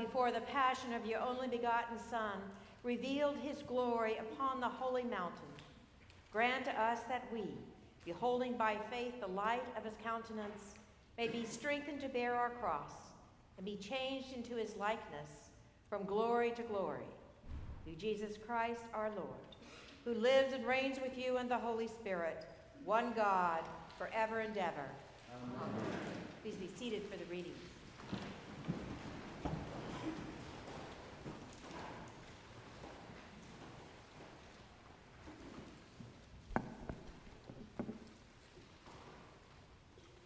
Before 0.00 0.32
the 0.32 0.40
passion 0.40 0.94
of 0.94 1.04
your 1.04 1.20
only 1.20 1.46
begotten 1.46 1.98
Son 2.10 2.40
revealed 2.82 3.36
his 3.36 3.62
glory 3.62 4.16
upon 4.16 4.60
the 4.60 4.68
holy 4.68 5.02
mountain, 5.02 5.48
grant 6.32 6.64
to 6.64 6.80
us 6.80 7.00
that 7.08 7.26
we, 7.32 7.44
beholding 8.04 8.56
by 8.56 8.76
faith 8.90 9.20
the 9.20 9.26
light 9.26 9.64
of 9.76 9.84
his 9.84 9.94
countenance, 10.02 10.74
may 11.18 11.28
be 11.28 11.44
strengthened 11.44 12.00
to 12.00 12.08
bear 12.08 12.34
our 12.34 12.50
cross 12.50 12.92
and 13.58 13.66
be 13.66 13.76
changed 13.76 14.32
into 14.34 14.56
his 14.56 14.74
likeness 14.76 15.50
from 15.90 16.04
glory 16.04 16.50
to 16.52 16.62
glory. 16.62 17.04
Through 17.84 17.96
Jesus 17.96 18.38
Christ 18.46 18.82
our 18.94 19.10
Lord, 19.10 19.28
who 20.04 20.14
lives 20.14 20.54
and 20.54 20.66
reigns 20.66 20.98
with 21.00 21.18
you 21.18 21.36
in 21.36 21.48
the 21.48 21.58
Holy 21.58 21.88
Spirit, 21.88 22.46
one 22.84 23.12
God, 23.12 23.60
forever 23.98 24.40
and 24.40 24.56
ever. 24.56 24.88
Amen. 25.34 25.68
Please 26.42 26.54
be 26.54 26.70
seated 26.78 27.02
for 27.10 27.18
the 27.18 27.24
reading. 27.30 27.52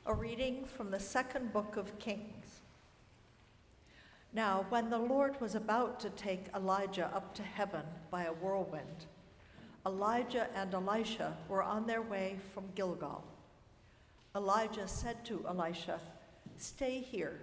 A 0.07 0.13
reading 0.13 0.67
from 0.67 0.91
the 0.91 1.01
second 1.01 1.51
book 1.55 1.79
of 1.79 1.99
Kings. 1.99 2.61
Now, 4.35 4.67
when 4.69 4.91
the 4.91 4.99
Lord 4.99 5.41
was 5.41 5.55
about 5.55 5.99
to 6.01 6.11
take 6.11 6.49
Elijah 6.55 7.11
up 7.15 7.35
to 7.37 7.43
heaven 7.43 7.87
by 8.11 8.25
a 8.25 8.35
whirlwind, 8.35 9.07
Elijah 9.87 10.49
and 10.55 10.75
Elisha 10.75 11.35
were 11.49 11.63
on 11.63 11.87
their 11.87 12.03
way 12.03 12.37
from 12.53 12.65
Gilgal. 12.75 13.25
Elijah 14.37 14.87
said 14.87 15.25
to 15.25 15.43
Elisha, 15.49 15.99
Stay 16.59 17.01
here, 17.01 17.41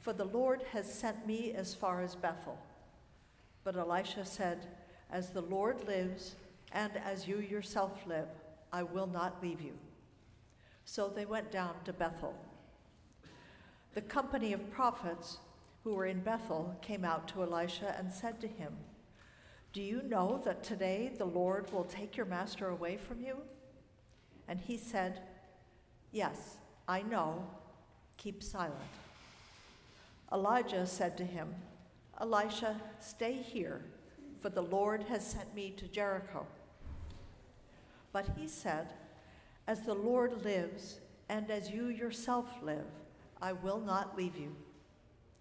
for 0.00 0.14
the 0.14 0.24
Lord 0.24 0.62
has 0.72 0.90
sent 0.90 1.26
me 1.26 1.52
as 1.52 1.74
far 1.74 2.00
as 2.00 2.14
Bethel. 2.14 2.58
But 3.64 3.76
Elisha 3.76 4.24
said, 4.24 4.66
As 5.10 5.28
the 5.28 5.42
Lord 5.42 5.86
lives, 5.86 6.36
and 6.72 6.92
as 7.04 7.28
you 7.28 7.40
yourself 7.40 8.06
live, 8.06 8.28
I 8.72 8.82
will 8.82 9.06
not 9.06 9.42
leave 9.42 9.60
you. 9.60 9.74
So 10.84 11.08
they 11.08 11.24
went 11.24 11.50
down 11.50 11.74
to 11.84 11.92
Bethel. 11.92 12.34
The 13.94 14.02
company 14.02 14.52
of 14.52 14.70
prophets 14.70 15.38
who 15.84 15.94
were 15.94 16.06
in 16.06 16.20
Bethel 16.20 16.76
came 16.80 17.04
out 17.04 17.28
to 17.28 17.42
Elisha 17.42 17.94
and 17.98 18.12
said 18.12 18.40
to 18.40 18.48
him, 18.48 18.72
Do 19.72 19.82
you 19.82 20.02
know 20.02 20.40
that 20.44 20.62
today 20.62 21.12
the 21.18 21.24
Lord 21.24 21.70
will 21.72 21.84
take 21.84 22.16
your 22.16 22.26
master 22.26 22.68
away 22.68 22.96
from 22.96 23.20
you? 23.20 23.36
And 24.48 24.60
he 24.60 24.76
said, 24.76 25.20
Yes, 26.10 26.56
I 26.88 27.02
know. 27.02 27.46
Keep 28.16 28.42
silent. 28.42 28.76
Elijah 30.32 30.86
said 30.86 31.16
to 31.18 31.24
him, 31.24 31.54
Elisha, 32.20 32.80
stay 33.00 33.34
here, 33.34 33.84
for 34.40 34.48
the 34.48 34.62
Lord 34.62 35.02
has 35.04 35.26
sent 35.26 35.54
me 35.54 35.70
to 35.76 35.88
Jericho. 35.88 36.46
But 38.12 38.28
he 38.36 38.46
said, 38.46 38.92
as 39.66 39.80
the 39.82 39.94
Lord 39.94 40.44
lives, 40.44 40.98
and 41.28 41.50
as 41.50 41.70
you 41.70 41.88
yourself 41.88 42.46
live, 42.62 42.86
I 43.40 43.52
will 43.52 43.80
not 43.80 44.16
leave 44.16 44.36
you. 44.36 44.54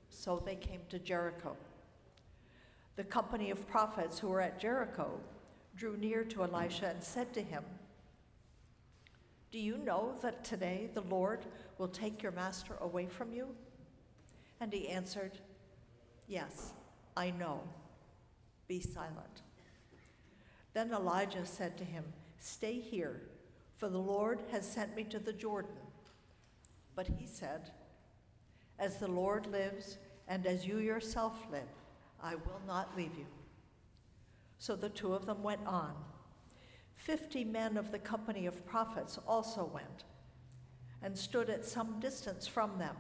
So 0.10 0.42
they 0.46 0.56
came 0.56 0.82
to 0.90 1.00
Jericho. 1.00 1.56
The 2.96 3.04
company 3.04 3.50
of 3.50 3.68
prophets 3.68 4.20
who 4.20 4.28
were 4.28 4.42
at 4.42 4.60
Jericho 4.60 5.20
drew 5.76 5.98
near 5.98 6.24
to 6.26 6.44
Elisha 6.44 6.88
and 6.88 7.04
said 7.04 7.34
to 7.34 7.42
him, 7.42 7.64
Do 9.52 9.60
you 9.60 9.78
know 9.78 10.14
that 10.22 10.44
today 10.44 10.90
the 10.94 11.02
Lord 11.02 11.46
will 11.78 11.88
take 11.88 12.22
your 12.22 12.32
master 12.34 12.76
away 12.82 13.08
from 13.08 13.34
you? 13.34 13.48
And 14.60 14.72
he 14.72 14.90
answered, 14.90 15.40
Yes, 16.28 16.74
I 17.18 17.32
know. 17.32 17.62
Be 18.68 18.80
silent. 18.80 19.42
Then 20.74 20.94
Elijah 20.94 21.46
said 21.46 21.78
to 21.78 21.84
him, 21.84 22.04
Stay 22.40 22.80
here 22.80 23.22
for 23.82 23.90
the 23.90 23.98
Lord 23.98 24.44
has 24.52 24.64
sent 24.64 24.96
me 24.96 25.04
to 25.06 25.18
the 25.18 25.34
Jordan. 25.34 25.72
But 26.96 27.08
he 27.08 27.26
said, 27.26 27.72
As 28.78 28.98
the 28.98 29.08
Lord 29.08 29.48
lives, 29.48 29.98
and 30.28 30.46
as 30.46 30.68
you 30.68 30.78
yourself 30.78 31.48
live, 31.52 31.64
I 32.22 32.36
will 32.36 32.62
not 32.68 32.96
leave 32.96 33.18
you. 33.18 33.26
So 34.60 34.76
the 34.76 34.90
two 34.90 35.16
of 35.16 35.26
them 35.26 35.42
went 35.42 35.66
on. 35.66 35.96
Fifty 36.94 37.44
men 37.44 37.76
of 37.76 37.92
the 37.92 37.98
company 37.98 38.46
of 38.46 38.68
prophets 38.68 39.18
also 39.28 39.66
went, 39.74 40.04
and 41.02 41.18
stood 41.18 41.50
at 41.50 41.66
some 41.66 42.00
distance 42.00 42.46
from 42.46 42.78
them, 42.78 42.96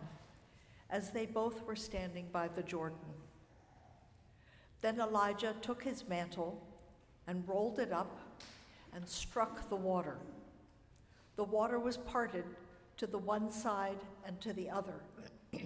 as 0.89 1.11
they 1.11 1.27
both 1.27 1.63
were 1.63 1.75
standing 1.75 2.25
by 2.33 2.47
the 2.47 2.63
Jordan. 2.63 2.97
Then 4.81 4.99
Elijah 4.99 5.53
took 5.61 5.83
his 5.83 6.09
mantle 6.09 6.59
and 7.27 7.47
rolled 7.47 7.77
it 7.77 7.93
up 7.93 8.19
and 8.95 9.07
struck 9.07 9.69
the 9.69 9.75
water 9.75 10.17
the 11.41 11.45
water 11.45 11.79
was 11.79 11.97
parted 11.97 12.45
to 12.97 13.07
the 13.07 13.17
one 13.17 13.51
side 13.51 13.97
and 14.27 14.39
to 14.39 14.53
the 14.53 14.69
other 14.69 15.01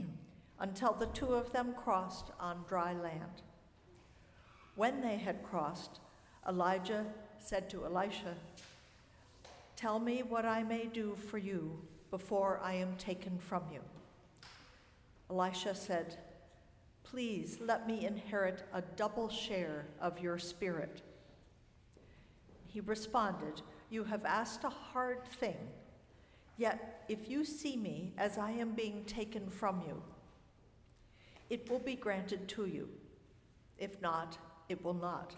until 0.62 0.94
the 0.94 1.08
two 1.08 1.34
of 1.34 1.52
them 1.52 1.74
crossed 1.74 2.32
on 2.40 2.64
dry 2.66 2.94
land. 2.94 3.42
When 4.78 5.02
they 5.02 5.18
had 5.18 5.44
crossed, 5.44 6.00
Elijah 6.48 7.06
said 7.40 7.70
to 7.72 7.84
Elisha, 7.84 8.36
Tell 9.76 10.00
me 10.00 10.24
what 10.24 10.46
I 10.46 10.64
may 10.64 10.86
do 10.86 11.18
for 11.30 11.38
you 11.38 11.78
before 12.10 12.62
I 12.64 12.76
am 12.76 12.96
taken 12.96 13.38
from 13.38 13.64
you. 13.70 13.82
Elisha 15.30 15.76
said, 15.76 16.20
Please 17.04 17.58
let 17.60 17.86
me 17.86 18.06
inherit 18.06 18.64
a 18.74 18.82
double 18.96 19.28
share 19.28 19.88
of 20.00 20.22
your 20.22 20.40
spirit. 20.40 21.02
He 22.66 22.80
responded, 22.80 23.62
You 23.96 24.04
have 24.04 24.26
asked 24.26 24.66
a 24.66 24.70
hard 24.70 25.26
thing. 25.40 25.56
Yet 26.58 27.06
if 27.08 27.30
you 27.30 27.46
see 27.46 27.78
me 27.78 28.12
as 28.18 28.38
I 28.38 28.52
am 28.52 28.74
being 28.74 29.06
taken 29.06 29.50
from 29.50 29.84
you, 29.88 30.04
it 31.50 31.70
will 31.70 31.80
be 31.80 31.96
granted 31.96 32.50
to 32.50 32.66
you. 32.66 32.90
If 33.78 34.02
not, 34.02 34.38
it 34.68 34.84
will 34.84 34.96
not. 34.96 35.34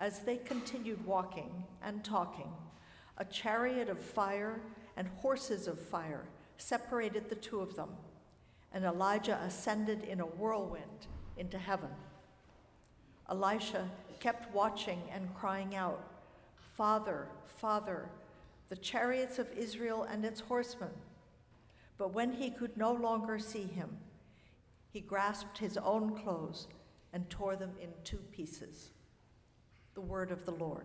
As 0.00 0.20
they 0.20 0.38
continued 0.38 1.04
walking 1.04 1.62
and 1.82 2.02
talking, 2.02 2.50
a 3.18 3.24
chariot 3.26 3.90
of 3.90 4.00
fire 4.00 4.62
and 4.96 5.06
horses 5.18 5.66
of 5.66 5.78
fire 5.78 6.24
separated 6.56 7.28
the 7.28 7.34
two 7.34 7.60
of 7.60 7.76
them, 7.76 7.90
and 8.72 8.82
Elijah 8.82 9.38
ascended 9.44 10.04
in 10.04 10.20
a 10.20 10.32
whirlwind 10.40 11.06
into 11.36 11.58
heaven. 11.58 11.90
Elisha 13.28 13.90
kept 14.20 14.54
watching 14.54 15.02
and 15.12 15.34
crying 15.34 15.76
out, 15.76 16.15
Father, 16.76 17.28
Father, 17.46 18.10
the 18.68 18.76
chariots 18.76 19.38
of 19.38 19.50
Israel 19.56 20.02
and 20.02 20.24
its 20.24 20.40
horsemen. 20.40 20.90
But 21.96 22.12
when 22.12 22.32
he 22.32 22.50
could 22.50 22.76
no 22.76 22.92
longer 22.92 23.38
see 23.38 23.64
him, 23.64 23.96
he 24.90 25.00
grasped 25.00 25.56
his 25.56 25.78
own 25.78 26.18
clothes 26.18 26.68
and 27.14 27.28
tore 27.30 27.56
them 27.56 27.72
in 27.80 27.88
two 28.04 28.18
pieces. 28.30 28.90
The 29.94 30.02
word 30.02 30.30
of 30.30 30.44
the 30.44 30.52
Lord. 30.52 30.84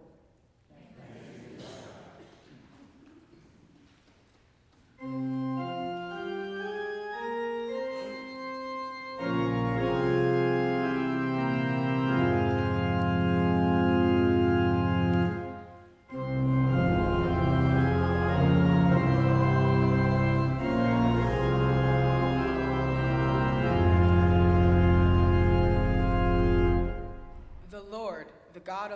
God 5.01 5.80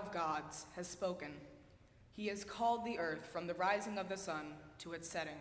of 0.05 0.13
gods, 0.13 0.65
has 0.75 0.87
spoken. 0.87 1.31
He 2.11 2.27
has 2.27 2.43
called 2.43 2.85
the 2.85 2.99
earth 2.99 3.25
from 3.31 3.47
the 3.47 3.53
rising 3.55 3.97
of 3.97 4.07
the 4.07 4.17
sun 4.17 4.53
to 4.79 4.93
its 4.93 5.09
setting. 5.09 5.37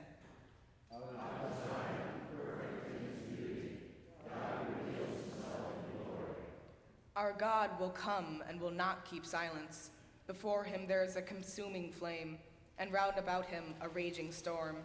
Our 7.16 7.32
God 7.32 7.70
will 7.78 7.90
come 7.90 8.42
and 8.48 8.60
will 8.60 8.70
not 8.70 9.04
keep 9.04 9.24
silence. 9.24 9.90
Before 10.26 10.64
him 10.64 10.86
there 10.88 11.04
is 11.04 11.16
a 11.16 11.22
consuming 11.22 11.92
flame, 11.92 12.38
and 12.78 12.92
round 12.92 13.18
about 13.18 13.46
him 13.46 13.74
a 13.80 13.88
raging 13.88 14.32
storm. 14.32 14.78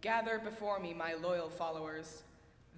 Gather 0.00 0.38
before 0.38 0.80
me 0.80 0.94
my 0.94 1.14
loyal 1.14 1.50
followers, 1.50 2.22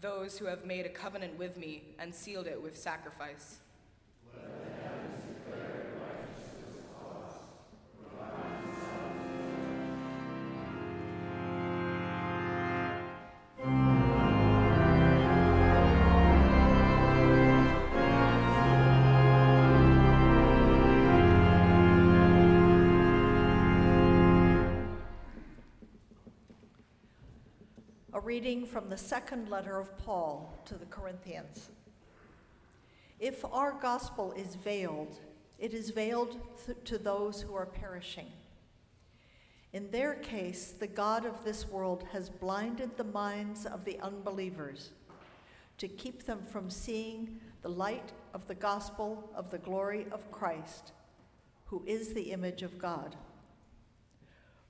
those 0.03 0.37
who 0.37 0.45
have 0.47 0.67
made 0.67 0.85
a 0.85 0.91
covenant 0.91 1.39
with 1.39 1.57
me 1.57 1.85
and 1.99 2.15
sealed 2.15 2.47
it 2.47 2.61
with 2.61 2.77
sacrifice. 2.77 3.62
Reading 28.33 28.65
from 28.65 28.89
the 28.89 28.97
second 28.97 29.51
letter 29.51 29.79
of 29.79 29.95
Paul 29.99 30.59
to 30.65 30.73
the 30.73 30.87
Corinthians. 30.87 31.69
If 33.21 33.45
our 33.45 33.73
gospel 33.73 34.33
is 34.33 34.55
veiled, 34.55 35.19
it 35.59 35.75
is 35.75 35.91
veiled 35.91 36.41
th- 36.65 36.79
to 36.85 36.97
those 36.97 37.43
who 37.43 37.55
are 37.55 37.67
perishing. 37.67 38.29
In 39.75 39.91
their 39.91 40.15
case, 40.15 40.71
the 40.71 40.87
God 40.87 41.27
of 41.27 41.45
this 41.45 41.69
world 41.69 42.07
has 42.11 42.31
blinded 42.31 42.97
the 42.97 43.05
minds 43.05 43.67
of 43.67 43.85
the 43.85 44.01
unbelievers 44.01 44.93
to 45.77 45.87
keep 45.87 46.25
them 46.25 46.41
from 46.51 46.71
seeing 46.71 47.39
the 47.61 47.69
light 47.69 48.13
of 48.33 48.49
the 48.49 48.55
gospel 48.55 49.29
of 49.35 49.51
the 49.51 49.59
glory 49.59 50.07
of 50.11 50.33
Christ, 50.33 50.93
who 51.67 51.83
is 51.85 52.15
the 52.15 52.33
image 52.33 52.63
of 52.63 52.79
God. 52.79 53.15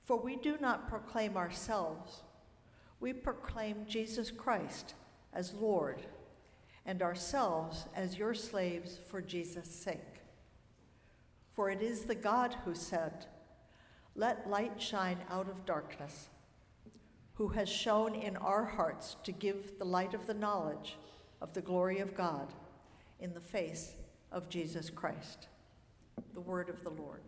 For 0.01 0.17
we 0.17 0.35
do 0.35 0.57
not 0.59 0.89
proclaim 0.89 1.37
ourselves 1.37 2.23
we 3.03 3.11
proclaim 3.11 3.85
Jesus 3.85 4.31
Christ 4.31 4.93
as 5.33 5.53
Lord 5.55 6.01
and 6.85 7.01
ourselves 7.01 7.85
as 7.93 8.17
your 8.17 8.33
slaves 8.33 8.97
for 9.09 9.21
Jesus' 9.21 9.69
sake. 9.69 10.21
For 11.51 11.69
it 11.69 11.81
is 11.81 12.05
the 12.05 12.15
God 12.15 12.55
who 12.63 12.73
said, 12.73 13.25
Let 14.15 14.49
light 14.49 14.81
shine 14.81 15.17
out 15.29 15.49
of 15.49 15.65
darkness, 15.65 16.29
who 17.33 17.49
has 17.49 17.67
shown 17.67 18.15
in 18.15 18.37
our 18.37 18.63
hearts 18.63 19.17
to 19.25 19.33
give 19.33 19.77
the 19.77 19.85
light 19.85 20.13
of 20.13 20.25
the 20.25 20.33
knowledge 20.33 20.97
of 21.41 21.53
the 21.53 21.61
glory 21.61 21.99
of 21.99 22.15
God 22.15 22.53
in 23.19 23.33
the 23.33 23.41
face 23.41 23.95
of 24.31 24.47
Jesus 24.47 24.89
Christ. 24.89 25.49
The 26.33 26.39
word 26.39 26.69
of 26.69 26.81
the 26.85 26.91
Lord. 26.91 27.19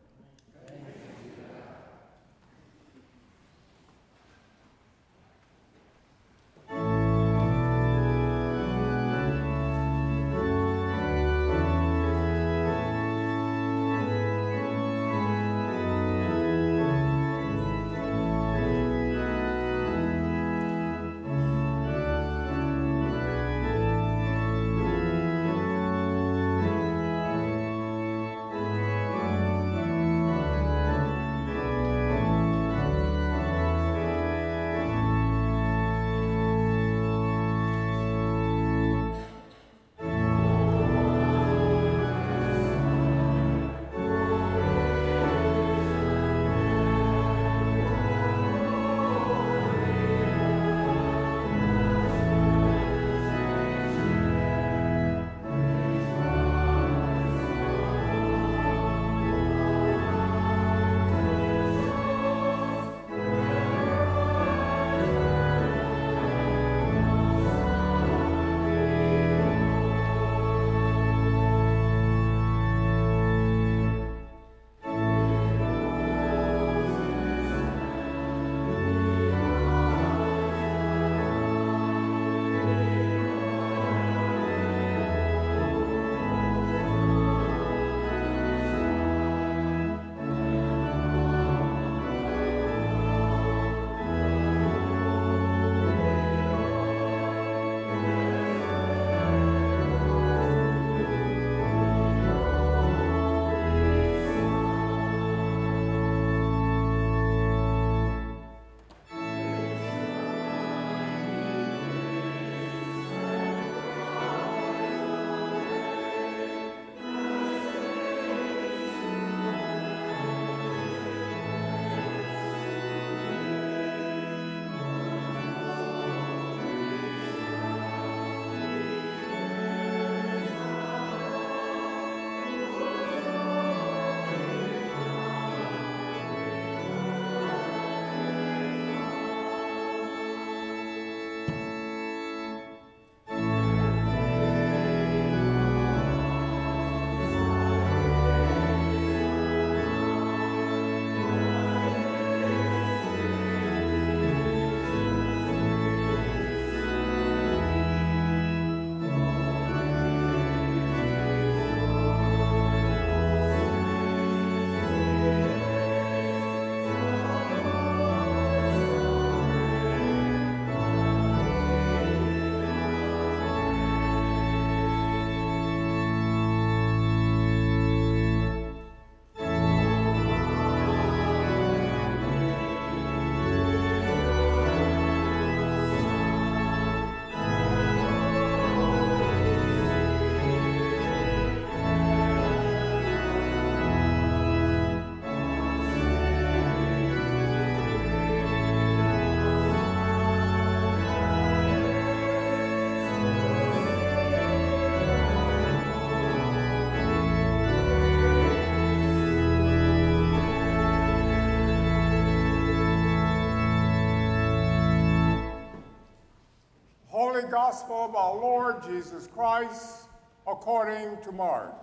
Gospel 217.65 218.05
of 218.05 218.15
our 218.15 218.35
Lord 218.35 218.83
Jesus 218.83 219.25
Christ 219.25 220.07
according 220.45 221.17
to 221.23 221.31
Mark. 221.31 221.73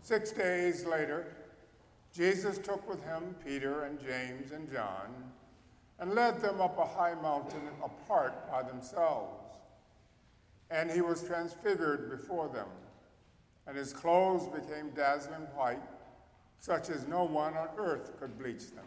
Six 0.00 0.32
days 0.32 0.86
later, 0.86 1.26
Jesus 2.10 2.56
took 2.56 2.88
with 2.88 3.04
him 3.04 3.36
Peter 3.44 3.84
and 3.84 4.00
James 4.00 4.52
and 4.52 4.72
John 4.72 5.12
and 5.98 6.14
led 6.14 6.40
them 6.40 6.58
up 6.58 6.78
a 6.78 6.86
high 6.86 7.12
mountain 7.20 7.68
apart 7.84 8.50
by 8.50 8.62
themselves. 8.62 9.54
And 10.70 10.90
he 10.90 11.02
was 11.02 11.22
transfigured 11.22 12.10
before 12.10 12.48
them, 12.48 12.68
and 13.66 13.76
his 13.76 13.92
clothes 13.92 14.48
became 14.48 14.88
dazzling 14.96 15.48
white, 15.54 15.82
such 16.60 16.88
as 16.88 17.06
no 17.06 17.24
one 17.24 17.52
on 17.58 17.68
earth 17.76 18.18
could 18.18 18.38
bleach 18.38 18.70
them. 18.70 18.86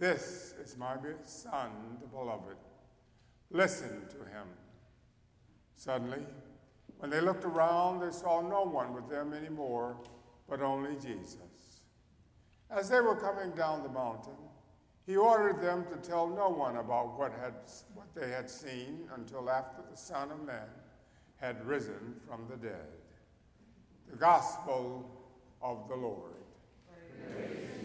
This 0.00 0.54
is 0.64 0.78
my 0.78 0.96
son, 1.26 1.70
the 2.00 2.06
beloved. 2.06 2.56
Listen 3.50 4.06
to 4.08 4.16
him. 4.16 4.46
Suddenly, 5.76 6.22
when 7.00 7.10
they 7.10 7.20
looked 7.20 7.44
around, 7.44 8.00
they 8.00 8.10
saw 8.10 8.40
no 8.40 8.62
one 8.62 8.94
with 8.94 9.10
them 9.10 9.34
anymore, 9.34 9.98
but 10.48 10.62
only 10.62 10.94
Jesus. 10.94 11.82
As 12.70 12.88
they 12.88 13.02
were 13.02 13.14
coming 13.14 13.50
down 13.50 13.82
the 13.82 13.90
mountain, 13.90 14.32
he 15.06 15.16
ordered 15.16 15.60
them 15.60 15.84
to 15.90 15.96
tell 15.96 16.26
no 16.26 16.48
one 16.48 16.78
about 16.78 17.18
what, 17.18 17.32
had, 17.32 17.54
what 17.94 18.06
they 18.14 18.30
had 18.30 18.48
seen 18.48 19.00
until 19.14 19.50
after 19.50 19.82
the 19.90 19.96
Son 19.96 20.30
of 20.30 20.42
Man 20.46 20.68
had 21.36 21.62
risen 21.66 22.14
from 22.26 22.46
the 22.48 22.56
dead. 22.56 22.88
The 24.10 24.16
Gospel 24.16 25.10
of 25.60 25.88
the 25.90 25.96
Lord. 25.96 26.32
Praise 27.34 27.79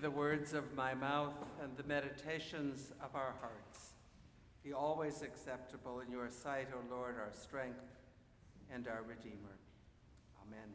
the 0.00 0.10
words 0.10 0.52
of 0.52 0.74
my 0.74 0.92
mouth 0.92 1.34
and 1.62 1.74
the 1.76 1.82
meditations 1.84 2.92
of 3.02 3.14
our 3.14 3.34
hearts 3.40 3.92
be 4.62 4.72
always 4.72 5.22
acceptable 5.22 6.00
in 6.00 6.10
your 6.10 6.28
sight, 6.28 6.68
O 6.74 6.94
Lord, 6.94 7.14
our 7.18 7.32
strength 7.32 7.80
and 8.70 8.86
our 8.88 9.02
Redeemer. 9.08 9.56
Amen. 10.46 10.68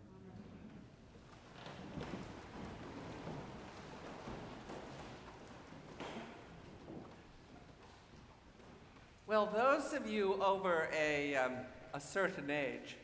Well, 9.28 9.46
those 9.54 9.94
of 9.94 10.10
you 10.10 10.42
over 10.42 10.90
a, 10.98 11.36
um, 11.36 11.54
a 11.94 12.00
certain 12.00 12.50
age 12.50 12.98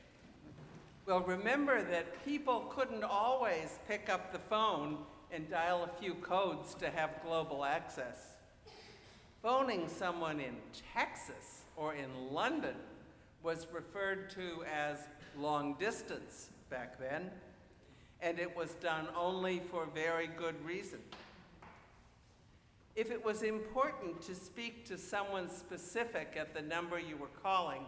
will 1.06 1.22
remember 1.22 1.84
that 1.84 2.26
people 2.26 2.72
couldn't 2.76 3.04
always 3.04 3.78
pick 3.88 4.10
up 4.10 4.32
the 4.34 4.40
phone 4.40 4.98
and 5.32 5.50
dial 5.50 5.84
a 5.84 6.02
few 6.02 6.14
codes 6.16 6.74
to 6.76 6.90
have 6.90 7.22
global 7.24 7.66
access. 7.66 8.34
Phoning 9.42 9.88
someone 9.88 10.40
in 10.40 10.56
Texas 10.94 11.62
or 11.76 11.94
in 11.94 12.10
London 12.34 12.76
was 13.44 13.68
referred 13.72 14.30
to 14.32 14.64
as 14.74 14.98
long 15.38 15.76
distance 15.80 16.50
back 16.70 17.00
then, 17.00 17.30
and 18.22 18.40
it 18.40 18.56
was 18.56 18.72
done 18.76 19.08
only 19.16 19.62
for 19.72 19.88
very 19.94 20.28
good 20.28 20.56
reason. 20.66 21.00
If 22.96 23.12
it 23.12 23.24
was 23.24 23.44
important 23.44 24.22
to 24.24 24.34
speak 24.34 24.86
to 24.88 24.98
someone 24.98 25.50
specific 25.50 26.36
at 26.36 26.56
the 26.56 26.64
number 26.64 27.00
you 27.00 27.16
were 27.16 27.28
calling, 27.44 27.84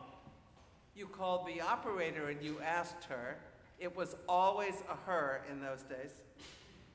you 0.95 1.07
called 1.07 1.47
the 1.47 1.61
operator 1.61 2.29
and 2.29 2.43
you 2.43 2.59
asked 2.63 3.05
her. 3.05 3.37
It 3.79 3.95
was 3.95 4.15
always 4.27 4.75
a 4.87 5.09
her 5.09 5.41
in 5.49 5.61
those 5.61 5.81
days 5.83 6.11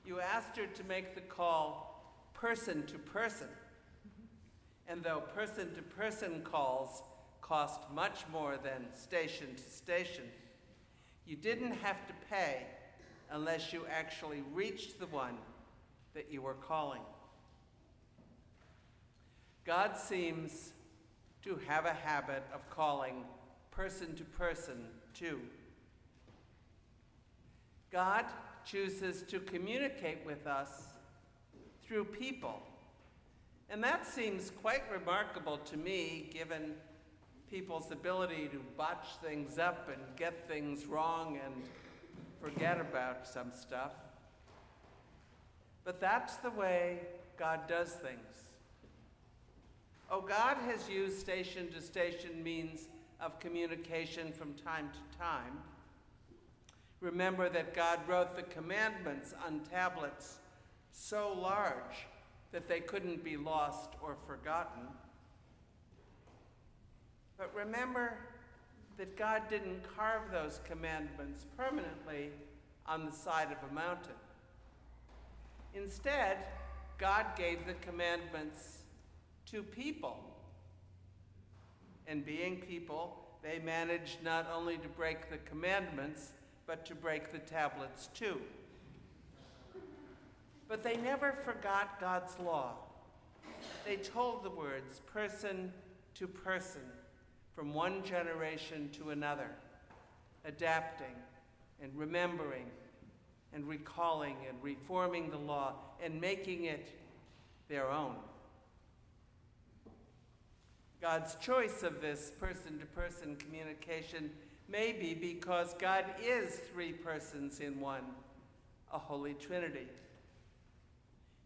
you 0.04 0.20
asked 0.20 0.56
her 0.56 0.66
to 0.66 0.84
make 0.84 1.14
the 1.14 1.20
call 1.20 2.18
person 2.34 2.84
to 2.86 2.98
person. 2.98 3.48
And 4.86 5.02
though 5.02 5.20
person 5.34 5.74
to 5.74 5.82
person 5.82 6.42
calls 6.44 7.02
cost 7.40 7.80
much 7.94 8.24
more 8.30 8.56
than 8.62 8.86
station 8.94 9.54
to 9.54 9.62
station, 9.62 10.24
you 11.26 11.36
didn't 11.36 11.72
have 11.72 12.06
to 12.06 12.12
pay 12.30 12.66
unless 13.30 13.72
you 13.72 13.86
actually 13.90 14.42
reached 14.52 15.00
the 15.00 15.06
one 15.06 15.36
that 16.14 16.30
you 16.30 16.42
were 16.42 16.54
calling. 16.54 17.00
God 19.64 19.96
seems 19.96 20.72
to 21.42 21.58
have 21.66 21.86
a 21.86 21.92
habit 21.92 22.42
of 22.52 22.68
calling 22.68 23.24
person 23.70 24.14
to 24.16 24.24
person 24.24 24.86
too. 25.14 25.40
God 27.90 28.24
chooses 28.64 29.22
to 29.22 29.40
communicate 29.40 30.18
with 30.24 30.46
us 30.46 30.84
through 31.86 32.04
people. 32.04 32.62
And 33.70 33.82
that 33.82 34.06
seems 34.06 34.50
quite 34.50 34.82
remarkable 34.92 35.58
to 35.58 35.76
me, 35.76 36.30
given 36.32 36.74
people's 37.50 37.90
ability 37.90 38.48
to 38.48 38.60
botch 38.76 39.06
things 39.22 39.58
up 39.58 39.88
and 39.88 40.00
get 40.16 40.48
things 40.48 40.86
wrong 40.86 41.38
and 41.44 41.54
forget 42.40 42.80
about 42.80 43.26
some 43.26 43.52
stuff. 43.52 43.92
But 45.84 46.00
that's 46.00 46.36
the 46.36 46.50
way 46.50 47.00
God 47.38 47.68
does 47.68 47.90
things. 47.90 48.48
Oh, 50.10 50.20
God 50.20 50.56
has 50.66 50.88
used 50.88 51.18
station 51.18 51.70
to 51.72 51.80
station 51.80 52.42
means 52.42 52.88
of 53.20 53.38
communication 53.40 54.32
from 54.32 54.54
time 54.54 54.90
to 54.90 55.18
time. 55.18 55.58
Remember 57.04 57.50
that 57.50 57.74
God 57.74 58.00
wrote 58.08 58.34
the 58.34 58.44
commandments 58.44 59.34
on 59.46 59.60
tablets 59.70 60.38
so 60.90 61.36
large 61.38 62.06
that 62.50 62.66
they 62.66 62.80
couldn't 62.80 63.22
be 63.22 63.36
lost 63.36 63.90
or 64.02 64.16
forgotten. 64.26 64.84
But 67.36 67.54
remember 67.54 68.14
that 68.96 69.18
God 69.18 69.42
didn't 69.50 69.82
carve 69.94 70.32
those 70.32 70.60
commandments 70.64 71.44
permanently 71.58 72.30
on 72.86 73.04
the 73.04 73.12
side 73.12 73.48
of 73.52 73.70
a 73.70 73.74
mountain. 73.74 74.14
Instead, 75.74 76.38
God 76.96 77.26
gave 77.36 77.66
the 77.66 77.74
commandments 77.74 78.78
to 79.50 79.62
people. 79.62 80.24
And 82.06 82.24
being 82.24 82.62
people, 82.62 83.18
they 83.42 83.58
managed 83.58 84.24
not 84.24 84.48
only 84.50 84.78
to 84.78 84.88
break 84.88 85.28
the 85.28 85.36
commandments, 85.38 86.32
but 86.66 86.86
to 86.86 86.94
break 86.94 87.32
the 87.32 87.38
tablets 87.38 88.08
too. 88.14 88.40
But 90.68 90.82
they 90.82 90.96
never 90.96 91.32
forgot 91.32 92.00
God's 92.00 92.38
law. 92.38 92.72
They 93.86 93.96
told 93.96 94.42
the 94.42 94.50
words 94.50 95.00
person 95.06 95.72
to 96.14 96.26
person, 96.26 96.80
from 97.54 97.74
one 97.74 98.02
generation 98.02 98.88
to 98.94 99.10
another, 99.10 99.50
adapting 100.44 101.14
and 101.82 101.92
remembering 101.94 102.66
and 103.52 103.68
recalling 103.68 104.36
and 104.48 104.56
reforming 104.62 105.30
the 105.30 105.38
law 105.38 105.74
and 106.02 106.20
making 106.20 106.64
it 106.64 106.88
their 107.68 107.90
own. 107.90 108.16
God's 111.00 111.34
choice 111.36 111.82
of 111.82 112.00
this 112.00 112.32
person 112.40 112.78
to 112.78 112.86
person 112.86 113.36
communication 113.36 114.30
Maybe 114.68 115.14
because 115.14 115.74
God 115.78 116.04
is 116.22 116.60
three 116.72 116.92
persons 116.92 117.60
in 117.60 117.80
one, 117.80 118.04
a 118.92 118.98
Holy 118.98 119.34
Trinity. 119.34 119.88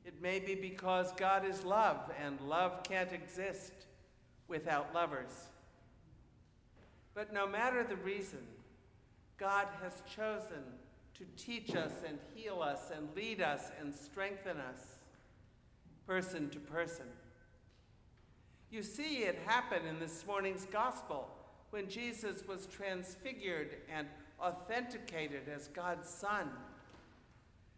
It 0.04 0.22
may 0.22 0.38
be 0.38 0.54
because 0.54 1.12
God 1.16 1.44
is 1.44 1.64
love 1.64 2.10
and 2.24 2.40
love 2.40 2.82
can't 2.84 3.12
exist 3.12 3.72
without 4.46 4.94
lovers. 4.94 5.48
But 7.14 7.32
no 7.32 7.46
matter 7.46 7.84
the 7.84 7.96
reason, 7.96 8.38
God 9.36 9.66
has 9.82 10.02
chosen 10.14 10.62
to 11.14 11.24
teach 11.36 11.74
us 11.74 11.92
and 12.06 12.18
heal 12.34 12.62
us 12.62 12.92
and 12.96 13.08
lead 13.16 13.42
us 13.42 13.72
and 13.80 13.92
strengthen 13.92 14.56
us, 14.58 14.98
person 16.06 16.48
to 16.50 16.58
person. 16.58 17.06
You 18.70 18.82
see 18.82 19.24
it 19.24 19.38
happen 19.44 19.84
in 19.86 19.98
this 19.98 20.24
morning's 20.26 20.66
gospel 20.66 21.28
when 21.70 21.88
Jesus 21.88 22.46
was 22.46 22.66
transfigured 22.66 23.76
and 23.94 24.06
authenticated 24.40 25.48
as 25.54 25.68
God's 25.68 26.08
Son. 26.08 26.50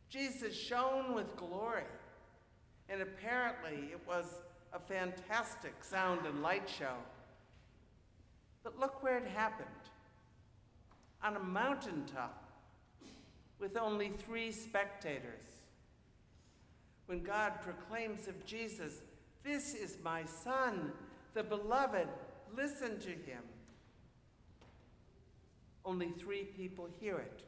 Jesus 0.09 0.55
shone 0.55 1.15
with 1.15 1.37
glory, 1.37 1.85
and 2.89 3.03
apparently 3.03 3.91
it 3.93 4.01
was 4.07 4.27
a 4.73 4.79
fantastic 4.79 5.75
sound 5.83 6.27
and 6.27 6.43
light 6.43 6.69
show. 6.69 6.95
But 8.63 8.79
look 8.79 9.03
where 9.03 9.19
it 9.19 9.27
happened 9.27 9.69
on 11.23 11.37
a 11.37 11.41
mountaintop 11.41 12.45
with 13.59 13.77
only 13.77 14.09
three 14.09 14.51
spectators. 14.51 15.61
When 17.07 17.23
God 17.23 17.55
proclaims 17.63 18.29
of 18.29 18.45
Jesus, 18.47 19.03
This 19.43 19.75
is 19.75 19.97
my 20.03 20.25
Son, 20.25 20.93
the 21.35 21.43
beloved, 21.43 22.09
listen 22.55 22.99
to 23.01 23.09
him. 23.09 23.43
Only 25.85 26.11
three 26.11 26.45
people 26.45 26.89
hear 27.01 27.19
it. 27.19 27.43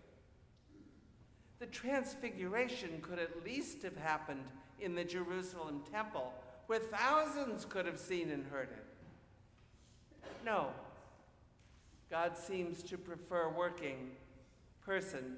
The 1.59 1.67
transfiguration 1.67 3.01
could 3.03 3.19
at 3.19 3.45
least 3.45 3.83
have 3.83 3.97
happened 3.97 4.45
in 4.81 4.95
the 4.95 5.05
Jerusalem 5.05 5.83
temple, 5.93 6.33
where 6.67 6.81
thousands 6.81 7.65
could 7.65 7.87
have 7.87 7.99
seen 7.99 8.31
and 8.31 8.45
heard 8.47 8.69
it. 8.71 8.85
No, 10.45 10.69
God 12.11 12.37
seems 12.37 12.83
to 12.85 12.99
prefer 12.99 13.49
working 13.49 14.11
person 14.85 15.37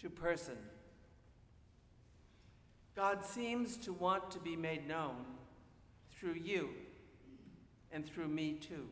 to 0.00 0.10
person. 0.10 0.56
God 2.96 3.24
seems 3.24 3.76
to 3.78 3.92
want 3.92 4.30
to 4.32 4.40
be 4.40 4.56
made 4.56 4.88
known 4.88 5.24
through 6.12 6.34
you 6.34 6.70
and 7.92 8.04
through 8.04 8.28
me 8.28 8.54
too. 8.54 8.86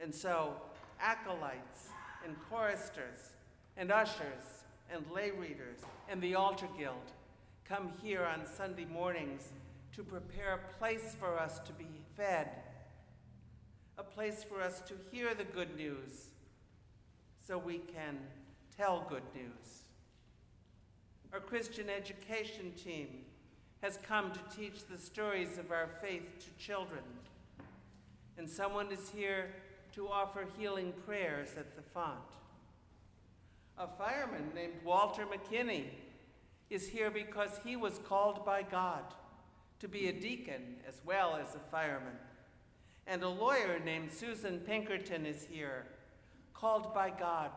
And 0.00 0.14
so, 0.14 0.54
acolytes 1.02 1.88
and 2.24 2.36
choristers 2.48 3.32
and 3.76 3.90
ushers 3.90 4.64
and 4.92 5.04
lay 5.14 5.30
readers 5.30 5.78
and 6.08 6.20
the 6.20 6.34
altar 6.34 6.66
guild 6.78 7.12
come 7.64 7.92
here 8.02 8.24
on 8.24 8.44
Sunday 8.46 8.84
mornings 8.84 9.48
to 9.94 10.02
prepare 10.02 10.54
a 10.54 10.78
place 10.78 11.14
for 11.18 11.38
us 11.38 11.60
to 11.60 11.72
be 11.72 11.86
fed, 12.16 12.48
a 13.96 14.02
place 14.02 14.44
for 14.44 14.60
us 14.60 14.80
to 14.80 14.94
hear 15.12 15.34
the 15.34 15.44
good 15.44 15.76
news 15.76 16.30
so 17.46 17.58
we 17.58 17.78
can 17.78 18.18
tell 18.76 19.06
good 19.08 19.22
news. 19.34 19.82
Our 21.32 21.40
Christian 21.40 21.88
education 21.88 22.72
team 22.72 23.24
has 23.82 23.98
come 24.02 24.32
to 24.32 24.56
teach 24.56 24.86
the 24.86 24.98
stories 24.98 25.58
of 25.58 25.70
our 25.70 25.88
faith 26.02 26.40
to 26.40 26.64
children. 26.64 27.02
And 28.36 28.48
someone 28.48 28.90
is 28.90 29.10
here 29.14 29.50
to 30.00 30.08
offer 30.08 30.46
healing 30.56 30.94
prayers 31.06 31.50
at 31.58 31.76
the 31.76 31.82
font. 31.82 32.16
A 33.76 33.86
fireman 33.86 34.48
named 34.54 34.72
Walter 34.82 35.26
McKinney 35.26 35.84
is 36.70 36.88
here 36.88 37.10
because 37.10 37.60
he 37.62 37.76
was 37.76 38.00
called 38.08 38.46
by 38.46 38.62
God 38.62 39.02
to 39.78 39.88
be 39.88 40.08
a 40.08 40.12
deacon 40.12 40.76
as 40.88 41.02
well 41.04 41.36
as 41.36 41.54
a 41.54 41.70
fireman. 41.70 42.16
And 43.06 43.22
a 43.22 43.28
lawyer 43.28 43.78
named 43.78 44.10
Susan 44.10 44.60
Pinkerton 44.60 45.26
is 45.26 45.46
here, 45.50 45.84
called 46.54 46.94
by 46.94 47.10
God 47.10 47.50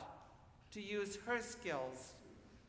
to 0.71 0.82
use 0.82 1.17
her 1.25 1.39
skills 1.41 2.12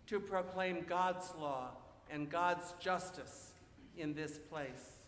to 0.07 0.21
proclaim 0.21 0.85
God's 0.89 1.33
law 1.41 1.71
and 2.13 2.31
God's 2.31 2.75
justice 2.79 3.55
in 3.99 4.15
this 4.15 4.39
place. 4.39 5.01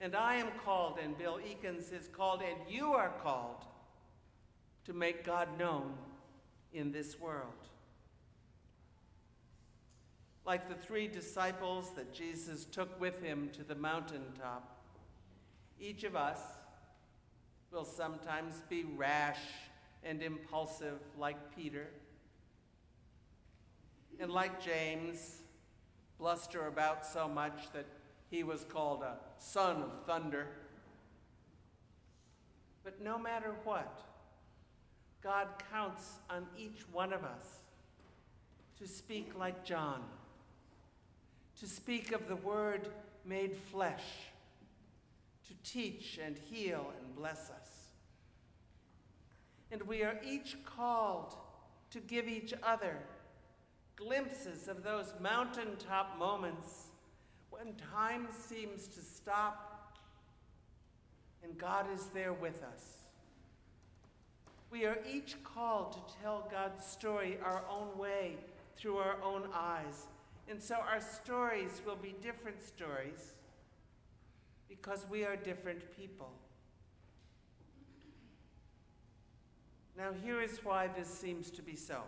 And 0.00 0.16
I 0.16 0.36
am 0.36 0.48
called, 0.64 0.98
and 1.02 1.18
Bill 1.18 1.38
Eakins 1.38 1.92
is 1.92 2.08
called, 2.08 2.40
and 2.40 2.58
you 2.66 2.94
are 2.94 3.12
called 3.22 3.66
to 4.84 4.92
make 4.92 5.24
God 5.24 5.48
known 5.58 5.94
in 6.72 6.92
this 6.92 7.18
world. 7.18 7.52
Like 10.44 10.68
the 10.68 10.74
three 10.74 11.08
disciples 11.08 11.92
that 11.96 12.12
Jesus 12.12 12.64
took 12.66 13.00
with 13.00 13.22
him 13.22 13.50
to 13.54 13.64
the 13.64 13.74
mountaintop, 13.74 14.82
each 15.80 16.04
of 16.04 16.16
us 16.16 16.40
will 17.72 17.84
sometimes 17.84 18.62
be 18.68 18.84
rash 18.96 19.40
and 20.04 20.22
impulsive 20.22 20.98
like 21.18 21.56
Peter, 21.56 21.88
and 24.20 24.30
like 24.30 24.62
James, 24.62 25.40
bluster 26.18 26.66
about 26.66 27.04
so 27.04 27.26
much 27.26 27.72
that 27.72 27.86
he 28.30 28.44
was 28.44 28.64
called 28.64 29.02
a 29.02 29.16
son 29.38 29.82
of 29.82 29.90
thunder. 30.06 30.46
But 32.84 33.02
no 33.02 33.18
matter 33.18 33.54
what, 33.64 34.02
God 35.24 35.48
counts 35.72 36.18
on 36.28 36.46
each 36.58 36.82
one 36.92 37.14
of 37.14 37.24
us 37.24 37.60
to 38.78 38.86
speak 38.86 39.32
like 39.38 39.64
John, 39.64 40.02
to 41.60 41.66
speak 41.66 42.12
of 42.12 42.28
the 42.28 42.36
Word 42.36 42.88
made 43.24 43.56
flesh, 43.56 44.04
to 45.48 45.54
teach 45.72 46.20
and 46.22 46.36
heal 46.36 46.92
and 47.00 47.16
bless 47.16 47.48
us. 47.48 47.68
And 49.72 49.80
we 49.84 50.02
are 50.02 50.20
each 50.22 50.58
called 50.66 51.34
to 51.90 52.00
give 52.00 52.28
each 52.28 52.52
other 52.62 52.98
glimpses 53.96 54.68
of 54.68 54.82
those 54.82 55.14
mountaintop 55.20 56.18
moments 56.18 56.88
when 57.48 57.74
time 57.94 58.28
seems 58.46 58.88
to 58.88 59.00
stop 59.00 59.96
and 61.42 61.56
God 61.56 61.86
is 61.94 62.08
there 62.08 62.34
with 62.34 62.62
us. 62.62 63.03
We 64.74 64.86
are 64.86 64.98
each 65.08 65.36
called 65.44 65.92
to 65.92 66.00
tell 66.20 66.48
God's 66.50 66.84
story 66.84 67.38
our 67.44 67.62
own 67.70 67.96
way, 67.96 68.38
through 68.76 68.96
our 68.96 69.22
own 69.22 69.44
eyes. 69.54 70.08
And 70.50 70.60
so 70.60 70.74
our 70.74 71.00
stories 71.00 71.80
will 71.86 71.94
be 71.94 72.16
different 72.20 72.60
stories 72.60 73.34
because 74.68 75.06
we 75.08 75.22
are 75.24 75.36
different 75.36 75.96
people. 75.96 76.32
Now, 79.96 80.10
here 80.24 80.42
is 80.42 80.58
why 80.64 80.88
this 80.88 81.08
seems 81.08 81.52
to 81.52 81.62
be 81.62 81.76
so. 81.76 82.02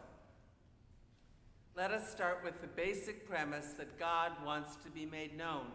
Let 1.77 1.93
us 1.93 2.11
start 2.11 2.41
with 2.43 2.61
the 2.63 2.67
basic 2.67 3.29
premise 3.29 3.75
that 3.79 3.97
God 3.97 4.33
wants 4.45 4.75
to 4.83 4.91
be 4.91 5.07
made 5.07 5.39
known, 5.39 5.67